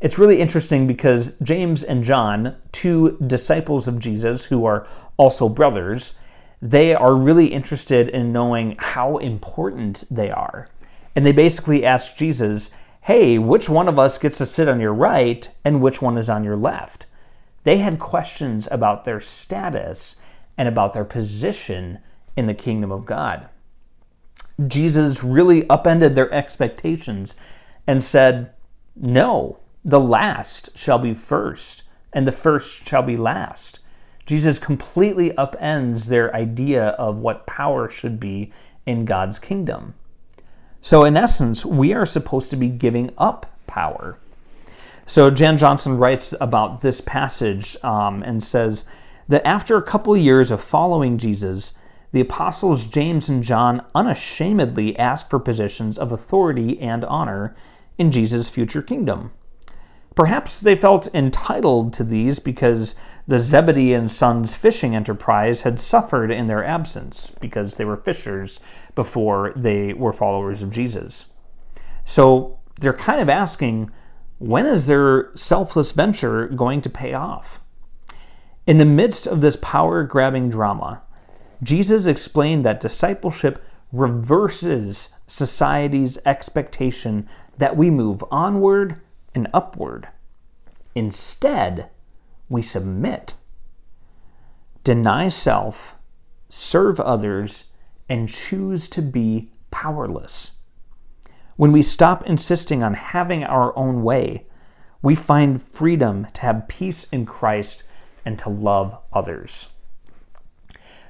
It's 0.01 0.17
really 0.17 0.41
interesting 0.41 0.87
because 0.87 1.33
James 1.43 1.83
and 1.83 2.03
John, 2.03 2.55
two 2.71 3.17
disciples 3.27 3.87
of 3.87 3.99
Jesus 3.99 4.43
who 4.43 4.65
are 4.65 4.87
also 5.17 5.47
brothers, 5.47 6.15
they 6.61 6.95
are 6.95 7.15
really 7.15 7.47
interested 7.47 8.09
in 8.09 8.33
knowing 8.33 8.75
how 8.79 9.17
important 9.17 10.05
they 10.09 10.31
are. 10.31 10.67
And 11.15 11.25
they 11.25 11.31
basically 11.31 11.85
ask 11.85 12.15
Jesus, 12.15 12.71
hey, 13.01 13.37
which 13.37 13.69
one 13.69 13.87
of 13.87 13.99
us 13.99 14.17
gets 14.17 14.37
to 14.37 14.45
sit 14.45 14.67
on 14.67 14.79
your 14.79 14.93
right 14.93 15.49
and 15.65 15.81
which 15.81 16.01
one 16.01 16.17
is 16.17 16.29
on 16.29 16.43
your 16.43 16.55
left? 16.55 17.05
They 17.63 17.77
had 17.77 17.99
questions 17.99 18.67
about 18.71 19.05
their 19.05 19.21
status 19.21 20.15
and 20.57 20.67
about 20.67 20.93
their 20.93 21.05
position 21.05 21.99
in 22.35 22.47
the 22.47 22.53
kingdom 22.53 22.91
of 22.91 23.05
God. 23.05 23.47
Jesus 24.67 25.23
really 25.23 25.67
upended 25.69 26.15
their 26.15 26.31
expectations 26.31 27.35
and 27.87 28.03
said, 28.03 28.51
No, 28.95 29.59
the 29.83 29.99
last 29.99 30.77
shall 30.77 30.99
be 30.99 31.13
first, 31.13 31.83
and 32.13 32.27
the 32.27 32.31
first 32.31 32.87
shall 32.87 33.03
be 33.03 33.17
last. 33.17 33.79
Jesus 34.25 34.59
completely 34.59 35.31
upends 35.31 36.07
their 36.07 36.33
idea 36.35 36.89
of 36.89 37.17
what 37.17 37.47
power 37.47 37.89
should 37.89 38.19
be 38.19 38.51
in 38.85 39.05
God's 39.05 39.39
kingdom. 39.39 39.95
So, 40.83 41.05
in 41.05 41.15
essence, 41.15 41.65
we 41.65 41.93
are 41.93 42.05
supposed 42.05 42.49
to 42.49 42.57
be 42.57 42.67
giving 42.67 43.13
up 43.17 43.45
power. 43.67 44.17
So, 45.05 45.31
Jan 45.31 45.57
Johnson 45.57 45.97
writes 45.97 46.35
about 46.41 46.81
this 46.81 46.99
passage 46.99 47.77
um, 47.85 48.21
and 48.23 48.43
says 48.43 48.83
that 49.29 49.47
after 49.47 49.77
a 49.77 49.81
couple 49.81 50.17
years 50.17 50.51
of 50.51 50.61
following 50.61 51.17
Jesus, 51.17 51.73
the 52.11 52.19
apostles 52.19 52.85
James 52.85 53.29
and 53.29 53.41
John 53.41 53.85
unashamedly 53.95 54.99
asked 54.99 55.29
for 55.29 55.39
positions 55.39 55.97
of 55.97 56.11
authority 56.11 56.77
and 56.81 57.05
honor 57.05 57.55
in 57.97 58.11
Jesus' 58.11 58.49
future 58.49 58.81
kingdom. 58.81 59.31
Perhaps 60.15 60.59
they 60.59 60.75
felt 60.75 61.13
entitled 61.15 61.91
to 61.93 62.03
these 62.03 62.37
because 62.39 62.93
the 63.25 63.39
Zebedee 63.39 63.93
and 63.93 64.11
Sons 64.11 64.53
fishing 64.53 64.95
enterprise 64.95 65.61
had 65.61 65.79
suffered 65.79 66.29
in 66.29 66.45
their 66.45 66.63
absence 66.63 67.31
because 67.41 67.77
they 67.77 67.85
were 67.85 67.97
fishers 67.97 68.59
before 68.93 69.53
they 69.55 69.93
were 69.93 70.13
followers 70.13 70.61
of 70.61 70.69
Jesus. 70.69 71.27
So 72.05 72.59
they're 72.79 72.93
kind 72.93 73.21
of 73.21 73.29
asking, 73.29 73.89
when 74.37 74.65
is 74.65 74.85
their 74.85 75.31
selfless 75.35 75.93
venture 75.93 76.47
going 76.47 76.81
to 76.81 76.89
pay 76.89 77.13
off? 77.13 77.61
In 78.67 78.77
the 78.77 78.85
midst 78.85 79.25
of 79.25 79.41
this 79.41 79.57
power 79.61 80.03
grabbing 80.03 80.49
drama, 80.49 81.01
Jesus 81.63 82.05
explained 82.05 82.63
that 82.65 82.79
discipleship 82.79 83.63
reverses 83.91 85.09
society's 85.25 86.17
expectation 86.25 87.27
that 87.57 87.77
we 87.77 87.89
move 87.89 88.23
onward 88.31 89.01
and 89.35 89.47
upward. 89.53 90.07
Instead, 90.95 91.89
we 92.49 92.61
submit, 92.61 93.33
deny 94.83 95.27
self, 95.27 95.95
serve 96.49 96.99
others, 96.99 97.65
and 98.09 98.29
choose 98.29 98.87
to 98.89 99.01
be 99.01 99.49
powerless. 99.71 100.51
When 101.55 101.71
we 101.71 101.81
stop 101.81 102.25
insisting 102.25 102.83
on 102.83 102.93
having 102.93 103.43
our 103.43 103.77
own 103.77 104.03
way, 104.03 104.45
we 105.01 105.15
find 105.15 105.61
freedom 105.61 106.27
to 106.33 106.41
have 106.41 106.67
peace 106.67 107.05
in 107.11 107.25
Christ 107.25 107.83
and 108.25 108.39
to 108.39 108.49
love 108.49 108.97
others. 109.11 109.69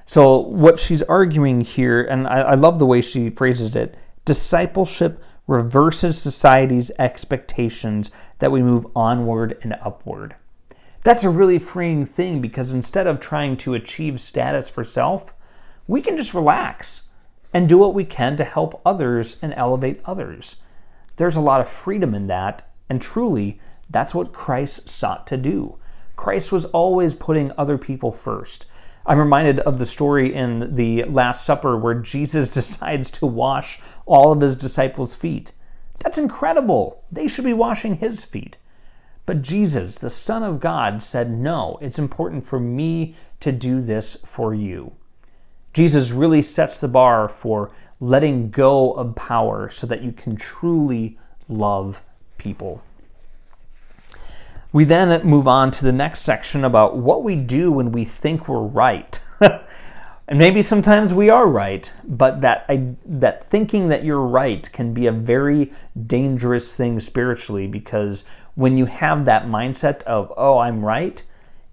So, 0.04 0.38
what 0.38 0.78
she's 0.78 1.02
arguing 1.02 1.62
here, 1.62 2.02
and 2.02 2.26
I, 2.26 2.40
I 2.40 2.54
love 2.54 2.78
the 2.78 2.86
way 2.86 3.00
she 3.00 3.30
phrases 3.30 3.74
it 3.74 3.96
discipleship 4.24 5.22
reverses 5.46 6.20
society's 6.20 6.90
expectations 6.98 8.10
that 8.38 8.52
we 8.52 8.62
move 8.62 8.86
onward 8.96 9.58
and 9.62 9.74
upward. 9.82 10.34
That's 11.02 11.24
a 11.24 11.30
really 11.30 11.58
freeing 11.58 12.06
thing 12.06 12.40
because 12.40 12.72
instead 12.72 13.06
of 13.06 13.20
trying 13.20 13.58
to 13.58 13.74
achieve 13.74 14.20
status 14.20 14.70
for 14.70 14.84
self, 14.84 15.34
we 15.86 16.00
can 16.00 16.16
just 16.16 16.32
relax 16.32 17.02
and 17.52 17.68
do 17.68 17.76
what 17.76 17.94
we 17.94 18.04
can 18.04 18.36
to 18.36 18.44
help 18.44 18.80
others 18.86 19.36
and 19.42 19.52
elevate 19.54 20.00
others. 20.06 20.56
There's 21.16 21.36
a 21.36 21.40
lot 21.40 21.60
of 21.60 21.68
freedom 21.68 22.14
in 22.14 22.26
that, 22.28 22.68
and 22.88 23.00
truly, 23.00 23.60
that's 23.90 24.14
what 24.14 24.32
Christ 24.32 24.88
sought 24.88 25.26
to 25.28 25.36
do. 25.36 25.76
Christ 26.16 26.50
was 26.52 26.64
always 26.66 27.14
putting 27.14 27.52
other 27.58 27.76
people 27.76 28.10
first. 28.10 28.66
I'm 29.06 29.18
reminded 29.18 29.60
of 29.60 29.78
the 29.78 29.86
story 29.86 30.34
in 30.34 30.74
the 30.74 31.04
Last 31.04 31.44
Supper 31.44 31.76
where 31.76 31.94
Jesus 31.94 32.48
decides 32.54 33.10
to 33.12 33.26
wash 33.26 33.78
all 34.06 34.32
of 34.32 34.40
his 34.40 34.56
disciples' 34.56 35.14
feet. 35.14 35.52
That's 35.98 36.18
incredible. 36.18 37.02
They 37.12 37.28
should 37.28 37.44
be 37.44 37.52
washing 37.52 37.96
his 37.96 38.24
feet. 38.24 38.56
But 39.26 39.42
Jesus, 39.42 39.98
the 39.98 40.10
Son 40.10 40.42
of 40.42 40.60
God, 40.60 41.02
said, 41.02 41.30
No, 41.30 41.78
it's 41.80 41.98
important 41.98 42.44
for 42.44 42.60
me 42.60 43.14
to 43.40 43.52
do 43.52 43.80
this 43.80 44.16
for 44.24 44.54
you. 44.54 44.92
Jesus 45.72 46.10
really 46.10 46.42
sets 46.42 46.80
the 46.80 46.88
bar 46.88 47.28
for 47.28 47.72
letting 48.00 48.50
go 48.50 48.92
of 48.92 49.14
power 49.14 49.70
so 49.70 49.86
that 49.86 50.02
you 50.02 50.12
can 50.12 50.36
truly 50.36 51.18
love 51.48 52.02
people. 52.38 52.82
We 54.74 54.82
then 54.82 55.24
move 55.24 55.46
on 55.46 55.70
to 55.70 55.84
the 55.84 55.92
next 55.92 56.22
section 56.22 56.64
about 56.64 56.96
what 56.96 57.22
we 57.22 57.36
do 57.36 57.70
when 57.70 57.92
we 57.92 58.04
think 58.04 58.48
we're 58.48 58.58
right. 58.58 59.16
and 59.40 60.36
maybe 60.36 60.62
sometimes 60.62 61.14
we 61.14 61.30
are 61.30 61.46
right, 61.46 61.92
but 62.02 62.40
that 62.40 62.68
that 63.06 63.48
thinking 63.48 63.86
that 63.90 64.02
you're 64.02 64.26
right 64.26 64.68
can 64.72 64.92
be 64.92 65.06
a 65.06 65.12
very 65.12 65.70
dangerous 66.08 66.74
thing 66.74 66.98
spiritually 66.98 67.68
because 67.68 68.24
when 68.56 68.76
you 68.76 68.86
have 68.86 69.24
that 69.24 69.46
mindset 69.46 70.02
of 70.02 70.32
oh 70.36 70.58
I'm 70.58 70.84
right, 70.84 71.22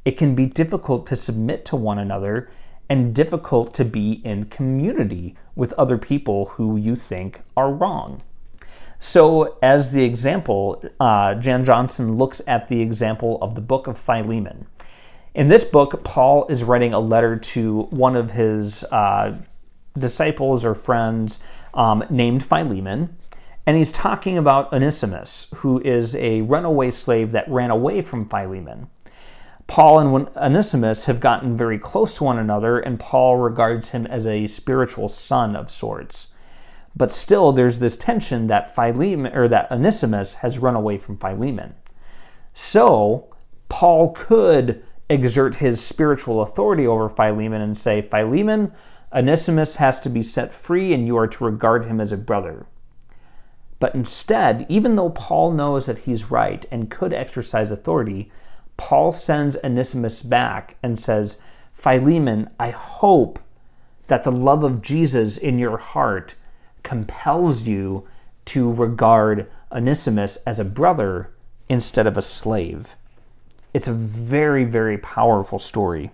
it 0.05 0.15
can 0.15 0.35
be 0.35 0.45
difficult 0.45 1.07
to 1.07 1.15
submit 1.15 1.65
to 1.65 1.75
one 1.75 1.97
another 1.97 2.51
and 2.87 3.15
difficult 3.15 3.73
to 3.73 3.83
be 3.83 4.21
in 4.23 4.43
community 4.43 5.35
with 5.55 5.73
other 5.73 5.97
people 5.97 6.45
who 6.45 6.77
you 6.77 6.95
think 6.95 7.41
are 7.57 7.73
wrong. 7.73 8.21
So, 9.03 9.57
as 9.63 9.91
the 9.91 10.03
example, 10.03 10.79
uh, 10.99 11.33
Jan 11.33 11.65
Johnson 11.65 12.19
looks 12.19 12.39
at 12.45 12.67
the 12.67 12.79
example 12.79 13.39
of 13.41 13.55
the 13.55 13.61
book 13.61 13.87
of 13.87 13.97
Philemon. 13.97 14.67
In 15.33 15.47
this 15.47 15.63
book, 15.63 16.03
Paul 16.03 16.45
is 16.49 16.63
writing 16.63 16.93
a 16.93 16.99
letter 16.99 17.35
to 17.35 17.81
one 17.89 18.15
of 18.15 18.29
his 18.29 18.83
uh, 18.85 19.37
disciples 19.97 20.63
or 20.63 20.75
friends 20.75 21.39
um, 21.73 22.03
named 22.11 22.45
Philemon, 22.45 23.17
and 23.65 23.75
he's 23.75 23.91
talking 23.91 24.37
about 24.37 24.71
Onesimus, 24.71 25.47
who 25.55 25.81
is 25.81 26.15
a 26.15 26.41
runaway 26.41 26.91
slave 26.91 27.31
that 27.31 27.49
ran 27.49 27.71
away 27.71 28.03
from 28.03 28.29
Philemon. 28.29 28.87
Paul 29.65 29.99
and 29.99 30.29
Onesimus 30.37 31.05
have 31.05 31.19
gotten 31.19 31.57
very 31.57 31.79
close 31.79 32.13
to 32.17 32.23
one 32.23 32.37
another, 32.37 32.77
and 32.77 32.99
Paul 32.99 33.37
regards 33.37 33.89
him 33.89 34.05
as 34.05 34.27
a 34.27 34.45
spiritual 34.45 35.09
son 35.09 35.55
of 35.55 35.71
sorts. 35.71 36.27
But 36.95 37.11
still, 37.11 37.51
there's 37.51 37.79
this 37.79 37.95
tension 37.95 38.47
that 38.47 38.75
Philemon 38.75 39.35
or 39.35 39.47
that 39.47 39.71
Onesimus 39.71 40.35
has 40.35 40.59
run 40.59 40.75
away 40.75 40.97
from 40.97 41.17
Philemon. 41.17 41.75
So, 42.53 43.29
Paul 43.69 44.11
could 44.11 44.83
exert 45.09 45.55
his 45.55 45.83
spiritual 45.83 46.41
authority 46.41 46.85
over 46.85 47.09
Philemon 47.09 47.61
and 47.61 47.77
say, 47.77 48.01
Philemon, 48.01 48.73
Onesimus 49.13 49.77
has 49.77 49.99
to 50.01 50.09
be 50.09 50.21
set 50.21 50.53
free, 50.53 50.93
and 50.93 51.05
you 51.05 51.17
are 51.17 51.27
to 51.27 51.43
regard 51.43 51.85
him 51.85 51.99
as 51.99 52.11
a 52.11 52.17
brother. 52.17 52.65
But 53.79 53.95
instead, 53.95 54.65
even 54.69 54.93
though 54.95 55.09
Paul 55.09 55.51
knows 55.51 55.87
that 55.87 55.99
he's 55.99 56.29
right 56.29 56.65
and 56.71 56.91
could 56.91 57.13
exercise 57.13 57.71
authority, 57.71 58.31
Paul 58.77 59.11
sends 59.11 59.57
Onesimus 59.63 60.21
back 60.21 60.77
and 60.83 60.97
says, 60.99 61.39
Philemon, 61.73 62.49
I 62.59 62.69
hope 62.69 63.39
that 64.07 64.23
the 64.23 64.31
love 64.31 64.63
of 64.63 64.81
Jesus 64.81 65.37
in 65.37 65.57
your 65.57 65.77
heart 65.77 66.35
compels 66.83 67.67
you 67.67 68.07
to 68.45 68.71
regard 68.71 69.49
Onesimus 69.71 70.37
as 70.45 70.59
a 70.59 70.65
brother 70.65 71.31
instead 71.69 72.07
of 72.07 72.17
a 72.17 72.21
slave. 72.21 72.95
It's 73.73 73.87
a 73.87 73.93
very, 73.93 74.65
very 74.65 74.97
powerful 74.97 75.59
story. 75.59 76.11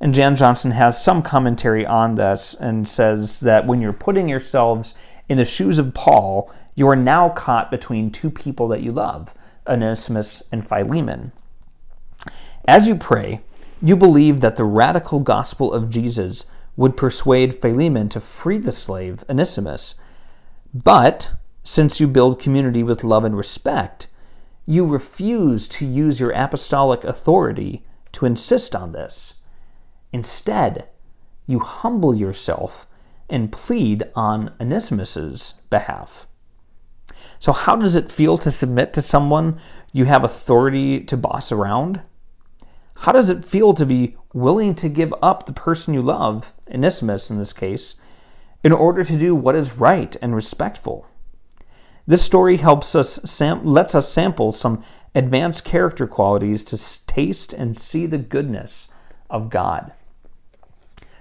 And 0.00 0.12
Jan 0.12 0.34
Johnson 0.34 0.72
has 0.72 1.02
some 1.02 1.22
commentary 1.22 1.86
on 1.86 2.16
this 2.16 2.54
and 2.54 2.88
says 2.88 3.38
that 3.40 3.66
when 3.66 3.80
you're 3.80 3.92
putting 3.92 4.28
yourselves 4.28 4.94
in 5.28 5.38
the 5.38 5.44
shoes 5.44 5.78
of 5.78 5.94
Paul, 5.94 6.52
you 6.74 6.88
are 6.88 6.96
now 6.96 7.28
caught 7.28 7.70
between 7.70 8.10
two 8.10 8.30
people 8.30 8.66
that 8.68 8.82
you 8.82 8.90
love, 8.90 9.32
Onesimus 9.68 10.42
and 10.50 10.66
Philemon. 10.66 11.30
As 12.66 12.88
you 12.88 12.96
pray, 12.96 13.42
you 13.80 13.96
believe 13.96 14.40
that 14.40 14.56
the 14.56 14.64
radical 14.64 15.20
gospel 15.20 15.72
of 15.72 15.90
Jesus 15.90 16.46
would 16.76 16.96
persuade 16.96 17.60
Philemon 17.60 18.08
to 18.10 18.20
free 18.20 18.58
the 18.58 18.72
slave, 18.72 19.24
Onesimus. 19.28 19.94
But, 20.72 21.32
since 21.62 22.00
you 22.00 22.08
build 22.08 22.40
community 22.40 22.82
with 22.82 23.04
love 23.04 23.24
and 23.24 23.36
respect, 23.36 24.06
you 24.66 24.86
refuse 24.86 25.68
to 25.68 25.86
use 25.86 26.20
your 26.20 26.30
apostolic 26.30 27.04
authority 27.04 27.84
to 28.12 28.26
insist 28.26 28.74
on 28.74 28.92
this. 28.92 29.34
Instead, 30.12 30.88
you 31.46 31.58
humble 31.58 32.14
yourself 32.14 32.86
and 33.28 33.52
plead 33.52 34.04
on 34.14 34.52
Onesimus's 34.60 35.54
behalf. 35.70 36.28
So, 37.38 37.52
how 37.52 37.76
does 37.76 37.96
it 37.96 38.12
feel 38.12 38.38
to 38.38 38.50
submit 38.50 38.92
to 38.94 39.02
someone 39.02 39.58
you 39.92 40.04
have 40.04 40.22
authority 40.22 41.00
to 41.00 41.16
boss 41.16 41.50
around? 41.50 42.02
How 42.98 43.12
does 43.12 43.30
it 43.30 43.44
feel 43.44 43.74
to 43.74 43.86
be 43.86 44.16
willing 44.32 44.74
to 44.76 44.88
give 44.88 45.12
up 45.22 45.46
the 45.46 45.52
person 45.52 45.94
you 45.94 46.02
love, 46.02 46.52
Onesimus 46.72 47.30
in 47.30 47.38
this 47.38 47.52
case, 47.52 47.96
in 48.64 48.72
order 48.72 49.02
to 49.02 49.16
do 49.16 49.34
what 49.34 49.56
is 49.56 49.76
right 49.76 50.16
and 50.22 50.34
respectful? 50.34 51.06
This 52.06 52.22
story 52.22 52.56
helps 52.56 52.94
us 52.94 53.20
sam- 53.24 53.64
lets 53.64 53.94
us 53.94 54.08
sample 54.08 54.52
some 54.52 54.82
advanced 55.14 55.64
character 55.64 56.06
qualities 56.06 56.64
to 56.64 57.06
taste 57.06 57.52
and 57.52 57.76
see 57.76 58.06
the 58.06 58.18
goodness 58.18 58.88
of 59.30 59.50
God. 59.50 59.92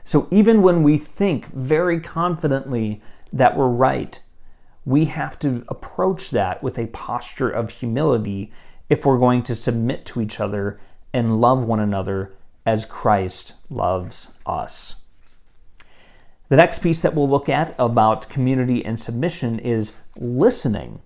So 0.03 0.27
even 0.31 0.61
when 0.61 0.83
we 0.83 0.97
think 0.97 1.47
very 1.53 1.99
confidently 1.99 3.01
that 3.33 3.55
we're 3.55 3.67
right, 3.67 4.19
we 4.85 5.05
have 5.05 5.37
to 5.39 5.63
approach 5.67 6.31
that 6.31 6.63
with 6.63 6.79
a 6.79 6.87
posture 6.87 7.49
of 7.49 7.69
humility 7.69 8.51
if 8.89 9.05
we're 9.05 9.19
going 9.19 9.43
to 9.43 9.55
submit 9.55 10.05
to 10.05 10.21
each 10.21 10.39
other 10.39 10.79
and 11.13 11.39
love 11.39 11.63
one 11.63 11.79
another 11.79 12.33
as 12.71 12.85
Christ 12.85 13.55
loves 13.69 14.31
us. 14.45 14.95
The 16.47 16.55
next 16.55 16.79
piece 16.79 17.01
that 17.01 17.13
we'll 17.13 17.27
look 17.27 17.49
at 17.49 17.75
about 17.77 18.29
community 18.29 18.85
and 18.85 18.97
submission 18.97 19.59
is 19.59 19.91
listening. 20.17 21.01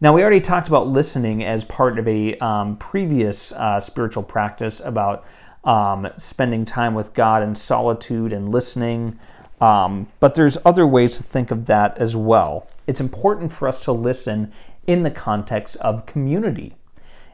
Now, 0.00 0.12
we 0.12 0.22
already 0.22 0.40
talked 0.40 0.66
about 0.66 0.88
listening 0.88 1.44
as 1.44 1.64
part 1.64 2.00
of 2.00 2.08
a 2.08 2.36
um, 2.38 2.76
previous 2.78 3.52
uh, 3.52 3.78
spiritual 3.78 4.24
practice 4.24 4.80
about 4.80 5.24
um, 5.62 6.08
spending 6.16 6.64
time 6.64 6.94
with 6.94 7.14
God 7.14 7.44
in 7.44 7.54
solitude 7.54 8.32
and 8.32 8.48
listening. 8.48 9.16
Um, 9.60 10.08
but 10.18 10.34
there's 10.34 10.58
other 10.64 10.84
ways 10.84 11.16
to 11.18 11.22
think 11.22 11.52
of 11.52 11.66
that 11.66 11.96
as 11.98 12.16
well. 12.16 12.68
It's 12.88 13.00
important 13.00 13.52
for 13.52 13.68
us 13.68 13.84
to 13.84 13.92
listen 13.92 14.50
in 14.88 15.04
the 15.04 15.12
context 15.12 15.76
of 15.76 16.06
community. 16.06 16.74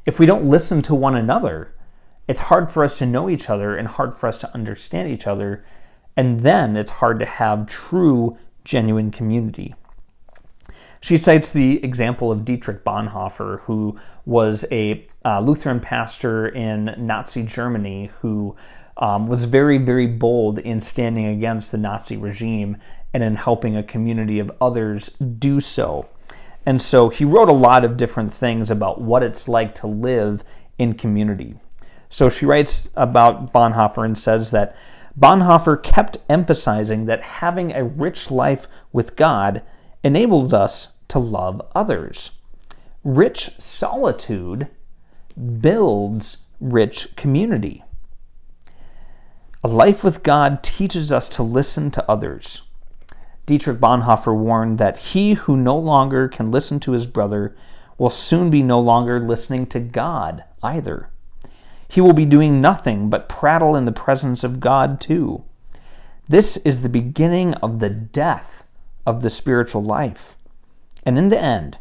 If 0.04 0.18
we 0.18 0.26
don't 0.26 0.44
listen 0.44 0.82
to 0.82 0.94
one 0.94 1.16
another, 1.16 1.72
it's 2.30 2.38
hard 2.38 2.70
for 2.70 2.84
us 2.84 2.96
to 2.96 3.06
know 3.06 3.28
each 3.28 3.50
other 3.50 3.74
and 3.76 3.88
hard 3.88 4.14
for 4.14 4.28
us 4.28 4.38
to 4.38 4.54
understand 4.54 5.10
each 5.10 5.26
other. 5.26 5.64
And 6.16 6.38
then 6.38 6.76
it's 6.76 6.92
hard 6.92 7.18
to 7.18 7.26
have 7.26 7.66
true, 7.66 8.38
genuine 8.62 9.10
community. 9.10 9.74
She 11.00 11.16
cites 11.16 11.50
the 11.50 11.82
example 11.82 12.30
of 12.30 12.44
Dietrich 12.44 12.84
Bonhoeffer, 12.84 13.62
who 13.62 13.98
was 14.26 14.64
a 14.70 15.08
uh, 15.24 15.40
Lutheran 15.40 15.80
pastor 15.80 16.50
in 16.50 16.94
Nazi 16.98 17.42
Germany 17.42 18.12
who 18.20 18.54
um, 18.98 19.26
was 19.26 19.42
very, 19.44 19.78
very 19.78 20.06
bold 20.06 20.60
in 20.60 20.80
standing 20.80 21.26
against 21.26 21.72
the 21.72 21.78
Nazi 21.78 22.16
regime 22.16 22.76
and 23.12 23.24
in 23.24 23.34
helping 23.34 23.76
a 23.76 23.82
community 23.82 24.38
of 24.38 24.52
others 24.60 25.08
do 25.40 25.58
so. 25.58 26.08
And 26.64 26.80
so 26.80 27.08
he 27.08 27.24
wrote 27.24 27.48
a 27.48 27.52
lot 27.52 27.84
of 27.84 27.96
different 27.96 28.32
things 28.32 28.70
about 28.70 29.00
what 29.00 29.24
it's 29.24 29.48
like 29.48 29.74
to 29.76 29.88
live 29.88 30.44
in 30.78 30.92
community. 30.92 31.56
So 32.10 32.28
she 32.28 32.44
writes 32.44 32.90
about 32.96 33.52
Bonhoeffer 33.52 34.04
and 34.04 34.18
says 34.18 34.50
that 34.50 34.76
Bonhoeffer 35.18 35.82
kept 35.82 36.18
emphasizing 36.28 37.04
that 37.06 37.22
having 37.22 37.72
a 37.72 37.84
rich 37.84 38.30
life 38.30 38.66
with 38.92 39.16
God 39.16 39.62
enables 40.02 40.52
us 40.52 40.88
to 41.08 41.20
love 41.20 41.62
others. 41.74 42.32
Rich 43.04 43.52
solitude 43.58 44.68
builds 45.60 46.38
rich 46.60 47.14
community. 47.16 47.82
A 49.62 49.68
life 49.68 50.02
with 50.02 50.22
God 50.22 50.62
teaches 50.62 51.12
us 51.12 51.28
to 51.30 51.42
listen 51.42 51.90
to 51.92 52.10
others. 52.10 52.62
Dietrich 53.46 53.78
Bonhoeffer 53.78 54.36
warned 54.36 54.78
that 54.78 54.96
he 54.96 55.34
who 55.34 55.56
no 55.56 55.78
longer 55.78 56.28
can 56.28 56.50
listen 56.50 56.80
to 56.80 56.92
his 56.92 57.06
brother 57.06 57.54
will 57.98 58.10
soon 58.10 58.50
be 58.50 58.62
no 58.62 58.80
longer 58.80 59.20
listening 59.20 59.66
to 59.66 59.80
God 59.80 60.44
either. 60.62 61.10
He 61.90 62.00
will 62.00 62.12
be 62.12 62.24
doing 62.24 62.60
nothing 62.60 63.10
but 63.10 63.28
prattle 63.28 63.74
in 63.74 63.84
the 63.84 63.90
presence 63.90 64.44
of 64.44 64.60
God, 64.60 65.00
too. 65.00 65.42
This 66.28 66.56
is 66.58 66.82
the 66.82 66.88
beginning 66.88 67.54
of 67.54 67.80
the 67.80 67.90
death 67.90 68.64
of 69.04 69.22
the 69.22 69.30
spiritual 69.30 69.82
life. 69.82 70.36
And 71.04 71.18
in 71.18 71.30
the 71.30 71.42
end, 71.42 71.78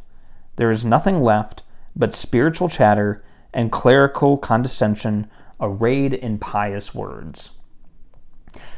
there 0.56 0.72
is 0.72 0.84
nothing 0.84 1.22
left 1.22 1.62
but 1.95 2.12
spiritual 2.12 2.69
chatter 2.69 3.24
and 3.54 3.72
clerical 3.72 4.36
condescension 4.36 5.30
arrayed 5.62 6.15
in 6.15 6.39
pious 6.39 6.95
words. 6.95 7.52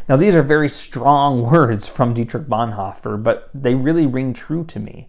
Now, 0.10 0.18
these 0.18 0.36
are 0.36 0.44
very 0.44 0.68
strong 0.68 1.44
words 1.50 1.88
from 1.88 2.14
Dietrich 2.14 2.48
Bonhoeffer, 2.48 3.24
but 3.24 3.50
they 3.54 3.74
really 3.74 4.06
ring 4.06 4.34
true 4.34 4.66
to 4.66 4.82
me. 4.82 5.08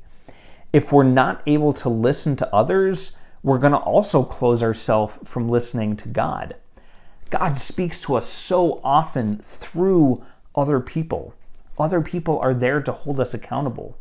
If 0.72 0.92
we're 0.92 1.02
not 1.02 1.42
able 1.46 1.72
to 1.72 1.88
listen 1.88 2.36
to 2.36 2.54
others, 2.54 3.10
we're 3.42 3.58
going 3.58 3.72
to 3.72 3.78
also 3.78 4.22
close 4.22 4.62
ourselves 4.62 5.18
from 5.24 5.48
listening 5.48 5.96
to 5.96 6.08
God. 6.08 6.56
God 7.30 7.56
speaks 7.56 8.00
to 8.02 8.14
us 8.14 8.26
so 8.26 8.80
often 8.84 9.38
through 9.38 10.24
other 10.54 10.80
people. 10.80 11.34
Other 11.78 12.00
people 12.00 12.38
are 12.40 12.54
there 12.54 12.80
to 12.82 12.92
hold 12.92 13.18
us 13.18 13.34
accountable. 13.34 13.96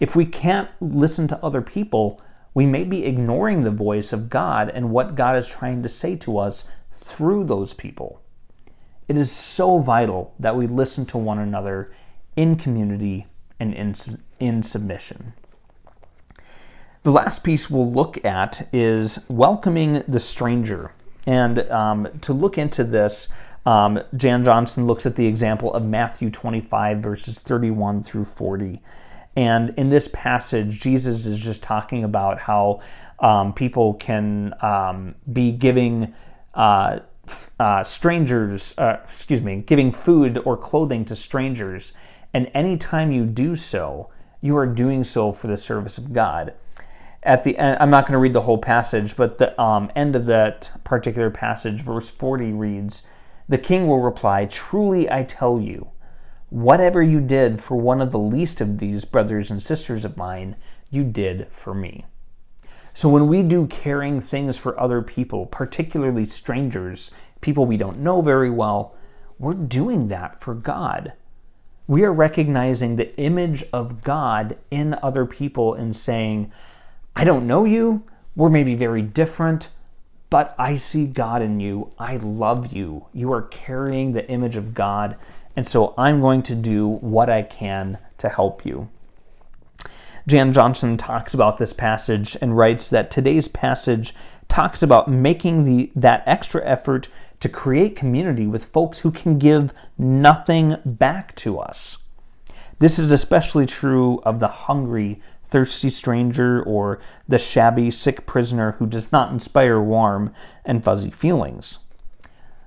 If 0.00 0.16
we 0.16 0.24
can't 0.24 0.70
listen 0.80 1.28
to 1.28 1.44
other 1.44 1.60
people, 1.60 2.20
we 2.54 2.66
may 2.66 2.84
be 2.84 3.04
ignoring 3.04 3.62
the 3.62 3.70
voice 3.70 4.12
of 4.12 4.30
God 4.30 4.70
and 4.70 4.90
what 4.90 5.16
God 5.16 5.36
is 5.36 5.48
trying 5.48 5.82
to 5.82 5.88
say 5.88 6.16
to 6.16 6.38
us 6.38 6.64
through 6.92 7.44
those 7.44 7.74
people. 7.74 8.22
It 9.08 9.18
is 9.18 9.30
so 9.30 9.78
vital 9.78 10.34
that 10.38 10.56
we 10.56 10.66
listen 10.66 11.04
to 11.06 11.18
one 11.18 11.40
another 11.40 11.92
in 12.36 12.54
community 12.54 13.26
and 13.60 13.74
in, 13.74 13.94
in 14.40 14.62
submission. 14.62 15.34
The 17.04 17.12
last 17.12 17.44
piece 17.44 17.68
we'll 17.68 17.92
look 17.92 18.24
at 18.24 18.66
is 18.72 19.18
welcoming 19.28 20.02
the 20.08 20.18
stranger. 20.18 20.90
And 21.26 21.58
um, 21.70 22.08
to 22.22 22.32
look 22.32 22.56
into 22.56 22.82
this, 22.82 23.28
um, 23.66 24.00
Jan 24.16 24.42
Johnson 24.42 24.86
looks 24.86 25.04
at 25.04 25.14
the 25.14 25.26
example 25.26 25.74
of 25.74 25.84
Matthew 25.84 26.30
25, 26.30 27.00
verses 27.00 27.40
31 27.40 28.02
through 28.04 28.24
40. 28.24 28.80
And 29.36 29.74
in 29.76 29.90
this 29.90 30.08
passage, 30.14 30.80
Jesus 30.80 31.26
is 31.26 31.38
just 31.38 31.62
talking 31.62 32.04
about 32.04 32.38
how 32.38 32.80
um, 33.18 33.52
people 33.52 33.92
can 33.94 34.54
um, 34.62 35.14
be 35.30 35.52
giving 35.52 36.14
uh, 36.54 37.00
uh, 37.60 37.84
strangers, 37.84 38.74
uh, 38.78 39.00
excuse 39.04 39.42
me, 39.42 39.56
giving 39.66 39.92
food 39.92 40.38
or 40.46 40.56
clothing 40.56 41.04
to 41.04 41.16
strangers. 41.16 41.92
And 42.32 42.50
anytime 42.54 43.12
you 43.12 43.26
do 43.26 43.54
so, 43.56 44.08
you 44.40 44.56
are 44.56 44.66
doing 44.66 45.04
so 45.04 45.34
for 45.34 45.48
the 45.48 45.56
service 45.58 45.98
of 45.98 46.10
God. 46.14 46.54
At 47.24 47.42
the 47.42 47.56
end, 47.56 47.78
I'm 47.80 47.90
not 47.90 48.04
going 48.04 48.12
to 48.12 48.18
read 48.18 48.34
the 48.34 48.42
whole 48.42 48.58
passage, 48.58 49.16
but 49.16 49.38
the 49.38 49.58
um, 49.60 49.90
end 49.96 50.14
of 50.14 50.26
that 50.26 50.70
particular 50.84 51.30
passage, 51.30 51.80
verse 51.80 52.10
40 52.10 52.52
reads, 52.52 53.02
The 53.48 53.58
king 53.58 53.86
will 53.88 54.00
reply, 54.00 54.44
Truly 54.44 55.10
I 55.10 55.22
tell 55.24 55.58
you, 55.58 55.88
Whatever 56.54 57.02
you 57.02 57.20
did 57.20 57.60
for 57.60 57.76
one 57.76 58.00
of 58.00 58.12
the 58.12 58.18
least 58.18 58.60
of 58.60 58.78
these 58.78 59.04
brothers 59.04 59.50
and 59.50 59.60
sisters 59.60 60.04
of 60.04 60.16
mine, 60.16 60.54
you 60.88 61.02
did 61.02 61.48
for 61.50 61.74
me. 61.74 62.04
So 62.92 63.08
when 63.08 63.26
we 63.26 63.42
do 63.42 63.66
caring 63.66 64.20
things 64.20 64.56
for 64.56 64.78
other 64.78 65.02
people, 65.02 65.46
particularly 65.46 66.24
strangers, 66.24 67.10
people 67.40 67.66
we 67.66 67.76
don't 67.76 67.98
know 67.98 68.20
very 68.20 68.50
well, 68.50 68.94
we're 69.40 69.54
doing 69.54 70.06
that 70.08 70.40
for 70.40 70.54
God. 70.54 71.14
We 71.88 72.04
are 72.04 72.12
recognizing 72.12 72.94
the 72.94 73.12
image 73.18 73.64
of 73.72 74.04
God 74.04 74.56
in 74.70 74.96
other 75.02 75.26
people 75.26 75.74
and 75.74 75.96
saying, 75.96 76.52
I 77.16 77.24
don't 77.24 77.46
know 77.46 77.64
you, 77.64 78.02
we're 78.36 78.50
maybe 78.50 78.74
very 78.74 79.02
different, 79.02 79.70
but 80.30 80.54
I 80.58 80.76
see 80.76 81.06
God 81.06 81.42
in 81.42 81.60
you. 81.60 81.92
I 81.98 82.16
love 82.16 82.72
you. 82.72 83.06
You 83.12 83.32
are 83.32 83.42
carrying 83.42 84.12
the 84.12 84.28
image 84.28 84.56
of 84.56 84.74
God 84.74 85.16
and 85.56 85.66
so 85.66 85.94
I'm 85.96 86.20
going 86.20 86.42
to 86.44 86.54
do 86.54 86.88
what 86.88 87.30
I 87.30 87.42
can 87.42 87.98
to 88.18 88.28
help 88.28 88.66
you. 88.66 88.88
Jan 90.26 90.52
Johnson 90.52 90.96
talks 90.96 91.34
about 91.34 91.58
this 91.58 91.72
passage 91.72 92.36
and 92.40 92.56
writes 92.56 92.90
that 92.90 93.10
today's 93.10 93.46
passage 93.46 94.14
talks 94.48 94.82
about 94.82 95.08
making 95.08 95.64
the 95.64 95.92
that 95.94 96.22
extra 96.26 96.64
effort 96.64 97.08
to 97.40 97.48
create 97.48 97.94
community 97.94 98.46
with 98.46 98.64
folks 98.64 99.00
who 99.00 99.10
can 99.10 99.38
give 99.38 99.72
nothing 99.98 100.76
back 100.84 101.34
to 101.36 101.58
us. 101.58 101.98
This 102.78 102.98
is 102.98 103.12
especially 103.12 103.66
true 103.66 104.20
of 104.24 104.40
the 104.40 104.48
hungry, 104.48 105.20
thirsty 105.44 105.90
stranger 105.90 106.62
or 106.62 107.00
the 107.28 107.38
shabby, 107.38 107.90
sick 107.90 108.26
prisoner 108.26 108.72
who 108.72 108.86
does 108.86 109.12
not 109.12 109.32
inspire 109.32 109.80
warm 109.80 110.32
and 110.64 110.82
fuzzy 110.82 111.10
feelings. 111.10 111.78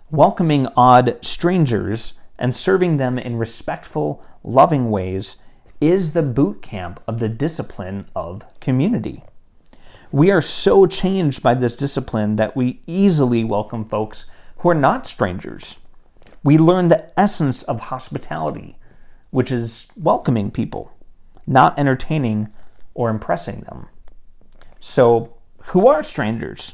Welcoming 0.10 0.68
odd 0.78 1.18
strangers 1.22 2.14
and 2.40 2.56
serving 2.56 2.98
them 2.98 3.18
in 3.18 3.36
respectful, 3.36 4.24
loving 4.44 4.90
ways 4.90 5.38
is 5.82 6.14
the 6.14 6.24
boot 6.24 6.62
camp 6.62 7.00
of 7.08 7.20
the 7.20 7.30
discipline 7.30 8.06
of 8.16 8.44
community. 8.60 9.24
We 10.12 10.32
are 10.32 10.42
so 10.42 10.86
changed 10.86 11.44
by 11.44 11.54
this 11.56 11.76
discipline 11.76 12.38
that 12.38 12.56
we 12.56 12.82
easily 12.88 13.44
welcome 13.44 13.84
folks 13.84 14.26
who 14.60 14.70
are 14.70 14.76
not 14.76 15.06
strangers. 15.06 15.78
We 16.44 16.58
learn 16.58 16.88
the 16.88 17.12
essence 17.20 17.64
of 17.64 17.80
hospitality, 17.80 18.78
which 19.32 19.52
is 19.52 19.88
welcoming 19.98 20.50
people, 20.50 20.92
not 21.46 21.78
entertaining 21.78 22.48
or 22.98 23.10
impressing 23.10 23.62
them. 23.62 23.88
So, 24.80 25.38
who 25.60 25.88
are 25.88 26.04
strangers? 26.04 26.74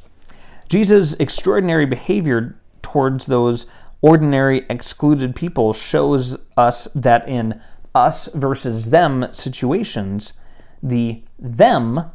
Jesus' 0.70 1.14
extraordinary 1.20 1.86
behavior 1.86 2.58
towards 2.82 3.26
those 3.26 3.68
ordinary 4.02 4.66
excluded 4.70 5.36
people 5.36 5.74
shows 5.74 6.38
us 6.58 6.88
that 6.96 7.28
in 7.28 7.62
us 7.94 8.28
versus 8.34 8.90
them 8.90 9.28
situations, 9.32 10.34
the 10.82 11.22
them 11.38 12.10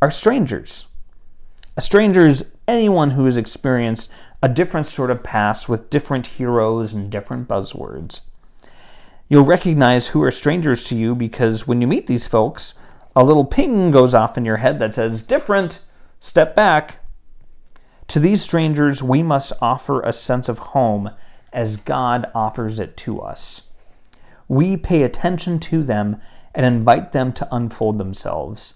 are 0.00 0.10
strangers. 0.10 0.86
A 1.76 1.80
stranger 1.80 2.26
is 2.26 2.46
anyone 2.68 3.10
who 3.10 3.24
has 3.24 3.36
experienced 3.36 4.10
a 4.42 4.48
different 4.48 4.86
sort 4.86 5.10
of 5.10 5.22
past 5.22 5.68
with 5.68 5.90
different 5.90 6.26
heroes 6.26 6.92
and 6.92 7.10
different 7.10 7.48
buzzwords. 7.48 8.20
You'll 9.28 9.44
recognize 9.44 10.08
who 10.08 10.22
are 10.22 10.30
strangers 10.30 10.84
to 10.84 10.96
you 10.96 11.14
because 11.14 11.66
when 11.66 11.80
you 11.80 11.86
meet 11.86 12.06
these 12.06 12.28
folks, 12.28 12.74
a 13.16 13.24
little 13.24 13.46
ping 13.46 13.90
goes 13.90 14.14
off 14.14 14.36
in 14.36 14.44
your 14.44 14.58
head 14.58 14.78
that 14.78 14.94
says, 14.94 15.22
different, 15.22 15.80
step 16.20 16.54
back. 16.54 16.98
To 18.08 18.20
these 18.20 18.42
strangers, 18.42 19.02
we 19.02 19.22
must 19.22 19.54
offer 19.62 20.02
a 20.02 20.12
sense 20.12 20.50
of 20.50 20.58
home 20.58 21.10
as 21.50 21.78
God 21.78 22.30
offers 22.34 22.78
it 22.78 22.94
to 22.98 23.22
us. 23.22 23.62
We 24.48 24.76
pay 24.76 25.02
attention 25.02 25.58
to 25.60 25.82
them 25.82 26.20
and 26.54 26.66
invite 26.66 27.12
them 27.12 27.32
to 27.32 27.48
unfold 27.50 27.96
themselves. 27.96 28.74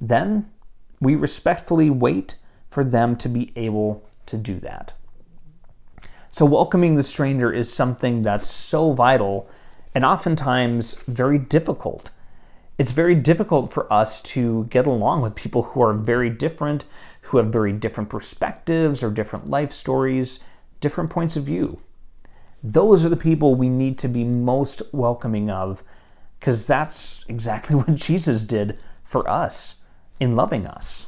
Then 0.00 0.50
we 1.00 1.14
respectfully 1.14 1.88
wait 1.88 2.34
for 2.68 2.82
them 2.82 3.14
to 3.16 3.28
be 3.28 3.52
able 3.54 4.04
to 4.26 4.36
do 4.36 4.58
that. 4.60 4.94
So, 6.28 6.44
welcoming 6.44 6.96
the 6.96 7.02
stranger 7.02 7.52
is 7.52 7.72
something 7.72 8.22
that's 8.22 8.46
so 8.46 8.92
vital 8.92 9.48
and 9.94 10.04
oftentimes 10.04 10.94
very 11.06 11.38
difficult. 11.38 12.10
It's 12.78 12.92
very 12.92 13.14
difficult 13.14 13.72
for 13.72 13.90
us 13.90 14.20
to 14.22 14.64
get 14.64 14.86
along 14.86 15.22
with 15.22 15.34
people 15.34 15.62
who 15.62 15.82
are 15.82 15.94
very 15.94 16.28
different, 16.28 16.84
who 17.22 17.38
have 17.38 17.46
very 17.46 17.72
different 17.72 18.10
perspectives 18.10 19.02
or 19.02 19.10
different 19.10 19.48
life 19.48 19.72
stories, 19.72 20.40
different 20.80 21.08
points 21.08 21.36
of 21.36 21.44
view. 21.44 21.78
Those 22.62 23.06
are 23.06 23.08
the 23.08 23.16
people 23.16 23.54
we 23.54 23.68
need 23.68 23.98
to 23.98 24.08
be 24.08 24.24
most 24.24 24.82
welcoming 24.92 25.50
of 25.50 25.82
because 26.38 26.66
that's 26.66 27.24
exactly 27.28 27.76
what 27.76 27.94
Jesus 27.94 28.44
did 28.44 28.78
for 29.04 29.28
us 29.28 29.76
in 30.20 30.36
loving 30.36 30.66
us. 30.66 31.06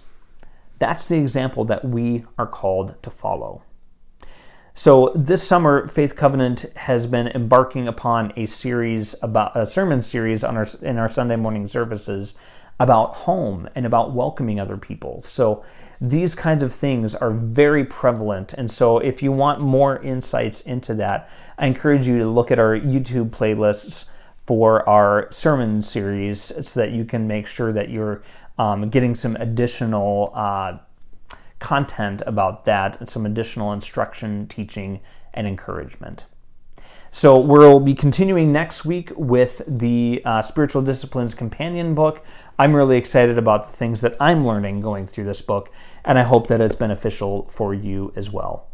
That's 0.79 1.09
the 1.09 1.19
example 1.19 1.65
that 1.67 1.85
we 1.85 2.25
are 2.39 2.47
called 2.47 2.95
to 3.03 3.11
follow. 3.11 3.63
So, 4.79 5.11
this 5.17 5.43
summer, 5.43 5.89
Faith 5.89 6.15
Covenant 6.15 6.65
has 6.77 7.09
been 7.09 7.27
embarking 7.27 7.89
upon 7.89 8.33
a 8.37 8.47
series 8.47 9.13
about 9.23 9.57
a 9.57 9.67
sermon 9.67 10.03
series 10.03 10.45
on 10.45 10.57
our, 10.57 10.69
in 10.83 10.99
our 10.99 11.09
Sunday 11.09 11.35
morning 11.35 11.67
services 11.67 12.37
about 12.79 13.17
home 13.17 13.69
and 13.75 13.85
about 13.85 14.13
welcoming 14.13 14.61
other 14.61 14.77
people. 14.77 15.21
So 15.21 15.65
these 16.01 16.37
kinds 16.37 16.63
of 16.63 16.73
things 16.73 17.17
are 17.17 17.33
very 17.33 17.85
prevalent. 17.87 18.53
And 18.53 18.71
so 18.71 18.99
if 18.99 19.21
you 19.21 19.33
want 19.33 19.61
more 19.61 20.01
insights 20.01 20.61
into 20.61 20.95
that, 20.95 21.29
I 21.59 21.67
encourage 21.67 22.07
you 22.07 22.21
to 22.21 22.29
look 22.29 22.53
at 22.53 22.61
our 22.61 22.79
YouTube 22.79 23.31
playlists 23.31 24.05
for 24.47 24.89
our 24.89 25.27
sermon 25.33 25.83
series 25.83 26.53
so 26.63 26.79
that 26.79 26.93
you 26.93 27.05
can 27.05 27.27
make 27.27 27.49
sure 27.49 27.73
that 27.73 27.91
you're 27.91 28.23
um, 28.59 28.91
getting 28.91 29.17
some 29.17 29.35
additional 29.41 30.31
uh, 30.37 30.79
content 31.59 32.23
about 32.27 32.65
that 32.65 32.99
and 33.01 33.09
some 33.09 33.27
additional 33.27 33.73
instruction, 33.73 34.47
teaching, 34.49 35.01
and 35.35 35.47
encouragement. 35.47 36.27
So 37.11 37.39
we'll 37.39 37.81
be 37.81 37.95
continuing 37.95 38.53
next 38.53 38.85
week 38.85 39.11
with 39.17 39.63
the 39.67 40.21
uh, 40.25 40.43
Spiritual 40.43 40.83
Disciplines 40.83 41.35
Companion 41.35 41.95
book. 41.95 42.25
I'm 42.59 42.77
really 42.77 42.99
excited 42.99 43.39
about 43.39 43.65
the 43.65 43.73
things 43.73 44.01
that 44.03 44.17
I'm 44.21 44.47
learning 44.47 44.83
going 44.83 45.07
through 45.07 45.25
this 45.25 45.41
book, 45.41 45.73
and 46.05 46.19
I 46.19 46.23
hope 46.23 46.49
that 46.49 46.61
it's 46.61 46.77
beneficial 46.77 47.49
for 47.49 47.73
you 47.73 48.13
as 48.15 48.31
well. 48.31 48.69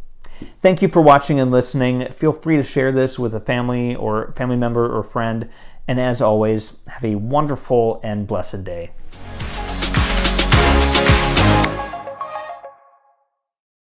Thank 0.60 0.82
you 0.82 0.88
for 0.88 1.00
watching 1.00 1.38
and 1.38 1.52
listening. 1.52 2.10
Feel 2.10 2.32
free 2.32 2.56
to 2.56 2.62
share 2.62 2.90
this 2.90 3.18
with 3.18 3.34
a 3.34 3.40
family 3.40 3.94
or 3.94 4.32
family 4.32 4.56
member 4.56 4.92
or 4.94 5.04
friend. 5.04 5.48
And 5.86 6.00
as 6.00 6.20
always, 6.20 6.78
have 6.88 7.04
a 7.04 7.14
wonderful 7.14 8.00
and 8.02 8.26
blessed 8.26 8.64
day. 8.64 8.90